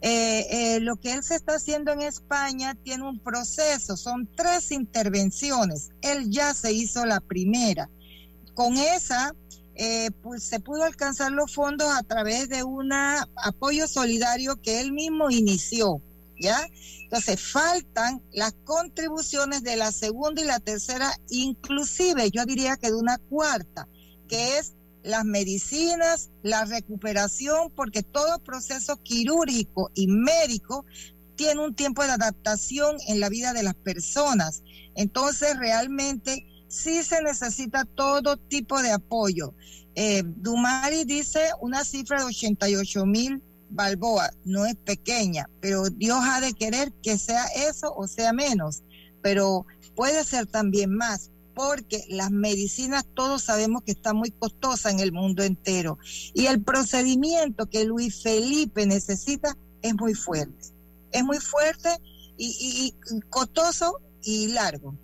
[0.01, 4.71] eh, eh, lo que él se está haciendo en España tiene un proceso, son tres
[4.71, 5.89] intervenciones.
[6.01, 7.89] Él ya se hizo la primera.
[8.53, 9.33] Con esa,
[9.75, 14.91] eh, pues se pudo alcanzar los fondos a través de un apoyo solidario que él
[14.91, 16.01] mismo inició,
[16.39, 16.67] ¿ya?
[17.03, 22.95] Entonces faltan las contribuciones de la segunda y la tercera, inclusive yo diría que de
[22.95, 23.87] una cuarta,
[24.27, 24.73] que es
[25.03, 30.85] las medicinas, la recuperación, porque todo proceso quirúrgico y médico
[31.35, 34.63] tiene un tiempo de adaptación en la vida de las personas.
[34.95, 39.53] Entonces, realmente sí se necesita todo tipo de apoyo.
[39.95, 46.41] Eh, Dumari dice una cifra de 88 mil balboa, no es pequeña, pero Dios ha
[46.41, 48.83] de querer que sea eso o sea menos,
[49.21, 49.65] pero
[49.95, 55.11] puede ser también más porque las medicinas todos sabemos que está muy costosa en el
[55.11, 55.97] mundo entero.
[56.35, 60.67] Y el procedimiento que Luis Felipe necesita es muy fuerte,
[61.11, 61.89] es muy fuerte
[62.37, 62.93] y,
[63.31, 64.95] costoso y largo.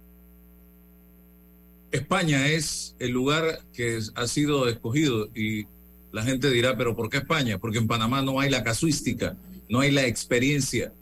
[1.91, 5.65] España es el lugar que ha sido escogido y
[6.13, 7.57] la gente dirá, pero ¿por qué España?
[7.57, 9.35] Porque en Panamá no hay la casuística,
[9.67, 10.93] no hay la experiencia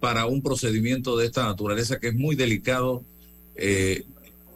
[0.00, 3.04] para un procedimiento de esta naturaleza que es muy delicado
[3.54, 4.02] eh,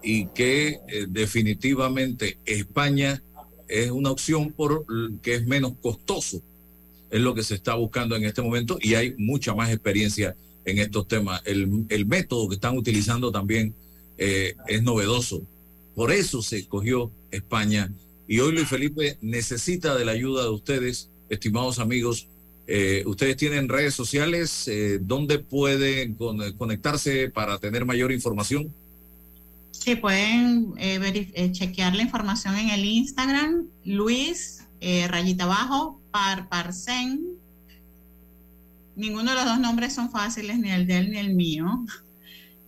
[0.02, 3.22] y que eh, definitivamente España
[3.68, 4.84] es una opción por
[5.22, 6.42] que es menos costoso.
[7.10, 10.34] Es lo que se está buscando en este momento y hay mucha más experiencia
[10.64, 11.40] en estos temas.
[11.44, 13.74] El, método que están utilizando también
[14.18, 15.42] eh, es novedoso.
[15.94, 17.92] Por eso se escogió España.
[18.30, 22.28] Y hoy Luis Felipe necesita de la ayuda de ustedes, estimados amigos.
[22.66, 24.70] Eh, ustedes tienen redes sociales
[25.00, 26.16] donde pueden
[26.56, 28.72] conectarse para tener mayor información.
[29.72, 37.38] Sí, pueden eh, eh, chequear la información en el Instagram, Luis, eh, rayita abajo, Parparsen.
[38.94, 41.86] Ninguno de los dos nombres son fáciles, ni el de él ni el mío.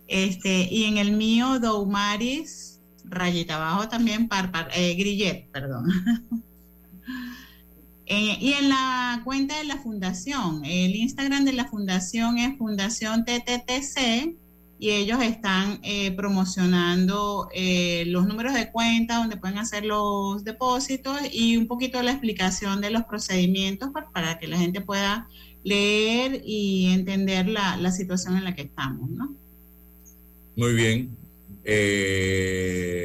[0.07, 2.72] Este, y en el mío, Doumaris,
[3.13, 5.89] rayita abajo también, Parpar, Grillet, perdón.
[8.05, 14.35] y en la cuenta de la fundación, el Instagram de la fundación es Fundación TTTC
[14.83, 21.17] y ellos están eh, promocionando eh, los números de cuenta donde pueden hacer los depósitos
[21.31, 25.29] y un poquito la explicación de los procedimientos para, que la gente pueda
[25.63, 29.33] leer y entender la, situación en la que estamos, ¿no?
[30.57, 31.15] Muy bien.
[31.63, 33.02] Eh,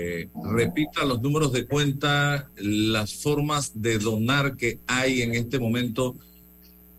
[0.59, 6.16] repita los números de cuenta, las formas de donar que hay en este momento.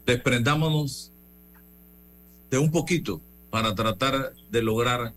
[0.05, 1.12] Desprendámonos
[2.49, 5.14] de un poquito para tratar de lograr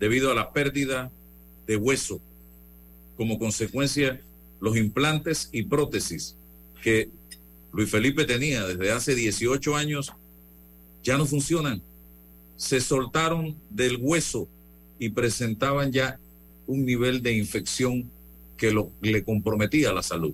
[0.00, 1.12] debido a la pérdida
[1.66, 2.20] de hueso.
[3.16, 4.20] Como consecuencia,
[4.60, 6.36] los implantes y prótesis
[6.82, 7.08] que
[7.76, 10.10] Luis Felipe tenía desde hace 18 años
[11.04, 11.82] ya no funcionan.
[12.56, 14.48] Se soltaron del hueso
[14.98, 16.18] y presentaban ya
[16.66, 18.10] un nivel de infección
[18.56, 20.32] que lo, le comprometía la salud.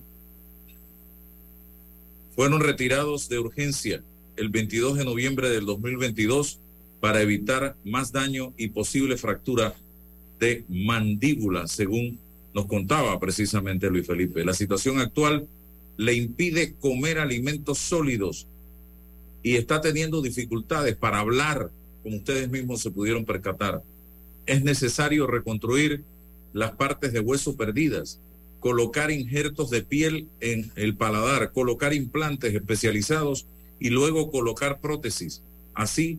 [2.36, 4.04] Fueron retirados de urgencia
[4.36, 6.60] el 22 de noviembre del 2022
[7.00, 9.74] para evitar más daño y posible fractura
[10.38, 12.20] de mandíbula, según
[12.54, 14.44] nos contaba precisamente Luis Felipe.
[14.44, 15.48] La situación actual
[15.96, 18.46] le impide comer alimentos sólidos
[19.42, 21.70] y está teniendo dificultades para hablar,
[22.02, 23.82] como ustedes mismos se pudieron percatar.
[24.46, 26.02] Es necesario reconstruir
[26.52, 28.20] las partes de hueso perdidas,
[28.60, 33.46] colocar injertos de piel en el paladar, colocar implantes especializados
[33.80, 35.42] y luego colocar prótesis.
[35.74, 36.18] Así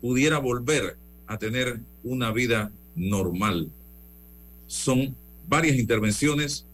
[0.00, 0.96] pudiera volver
[1.26, 3.70] a tener una vida normal.
[4.66, 5.16] Son
[5.48, 6.64] varias intervenciones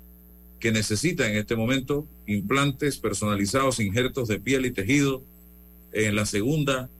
[0.61, 5.22] que necesita en este momento, implantes personalizados, injertos de piel y tejido.
[5.92, 6.90] En la segunda,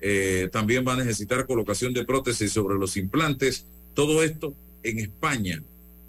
[0.00, 3.66] eh, también va a necesitar colocación de prótesis sobre los implantes.
[3.94, 5.62] Todo esto en España,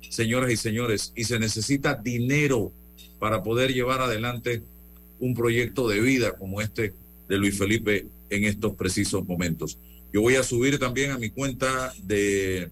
[0.10, 2.72] señoras y señores, y se necesita dinero
[3.20, 4.62] para poder llevar adelante
[5.20, 6.94] un proyecto de vida como este
[7.28, 9.80] de Luis Felipe en estos precisos momentos.
[10.14, 12.70] Yo voy a subir también a mi cuenta de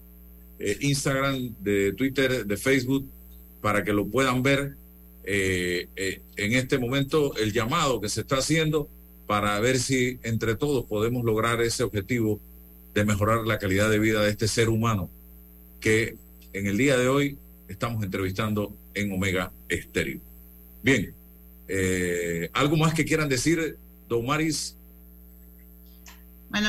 [0.58, 3.08] eh, Instagram, de Twitter, de Facebook,
[3.60, 4.76] para que lo puedan ver
[5.24, 8.88] eh, eh, en este momento el llamado que se está haciendo
[9.26, 12.40] para ver si entre todos podemos lograr ese objetivo
[12.94, 15.10] de mejorar la calidad de vida de este ser humano
[15.80, 16.16] que
[16.52, 20.20] en el día de hoy estamos entrevistando en Omega Estéreo.
[20.82, 21.12] Bien,
[22.52, 23.76] ¿algo más que quieran decir,
[26.54, 26.68] Bueno,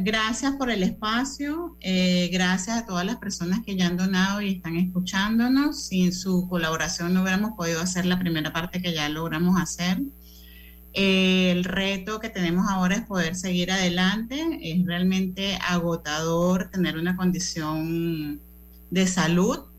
[0.00, 4.54] gracias por el espacio, eh, gracias a todas las personas que ya han donado y
[4.54, 5.84] están escuchándonos.
[5.84, 10.00] Sin su colaboración no hubiéramos podido hacer la primera parte que ya logramos hacer.
[10.92, 14.58] Eh, el reto que tenemos ahora es poder seguir adelante.
[14.60, 18.40] Es realmente agotador tener una condición
[18.90, 19.69] de salud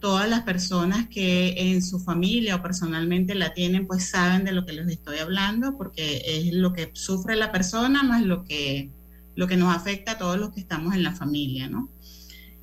[0.00, 4.64] todas las personas que en su familia o personalmente la tienen, pues saben de lo
[4.64, 8.90] que les estoy hablando, porque es lo que sufre la persona más lo que,
[9.36, 11.90] lo que nos afecta a todos los que estamos en la familia, ¿no?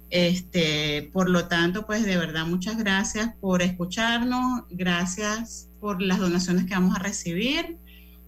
[0.09, 6.65] Este, por lo tanto, pues de verdad muchas gracias por escucharnos, gracias por las donaciones
[6.65, 7.77] que vamos a recibir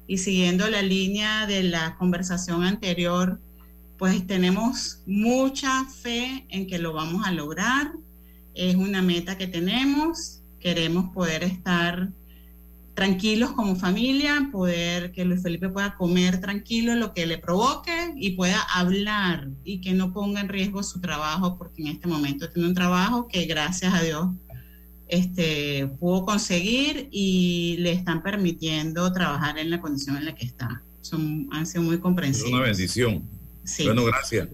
[0.05, 3.39] y siguiendo la línea de la conversación anterior,
[3.97, 7.93] pues tenemos mucha fe en que lo vamos a lograr
[8.59, 12.09] es una meta que tenemos, queremos poder estar
[12.93, 18.31] tranquilos como familia, poder que Luis Felipe pueda comer tranquilo lo que le provoque y
[18.31, 22.67] pueda hablar y que no ponga en riesgo su trabajo, porque en este momento tiene
[22.67, 24.27] un trabajo que gracias a Dios
[25.07, 30.83] este, pudo conseguir y le están permitiendo trabajar en la condición en la que está.
[30.99, 32.49] Son, han sido muy comprensivos.
[32.49, 33.23] Es una bendición.
[33.85, 34.49] Bueno, gracias.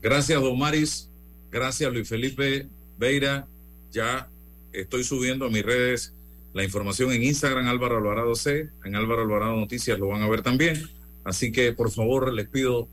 [0.00, 1.10] Gracias, Don Maris.
[1.50, 2.66] Gracias, Luis Felipe.
[3.02, 3.48] Veira,
[3.90, 4.28] ya
[4.72, 6.14] estoy subiendo a mis redes
[6.54, 10.42] la información en Instagram, Álvaro Alvarado C, en Álvaro Alvarado Noticias lo van a ver
[10.42, 10.88] también.
[11.24, 12.86] Así que por favor les pido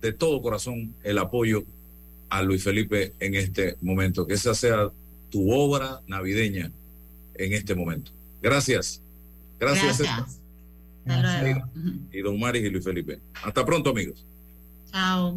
[0.00, 1.64] de todo corazón el apoyo
[2.28, 4.88] a Luis Felipe en este momento, que esa sea
[5.30, 6.70] tu obra navideña
[7.34, 8.12] en este momento.
[8.40, 9.02] Gracias.
[9.58, 9.98] Gracias.
[11.04, 11.58] Gracias.
[12.12, 13.18] Y don Maris y Luis Felipe.
[13.42, 14.24] Hasta pronto, amigos.
[14.92, 15.36] Chao.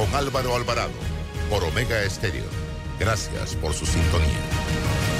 [0.00, 0.92] con Álvaro Alvarado
[1.50, 2.46] por Omega Estéreo.
[2.98, 5.19] Gracias por su sintonía.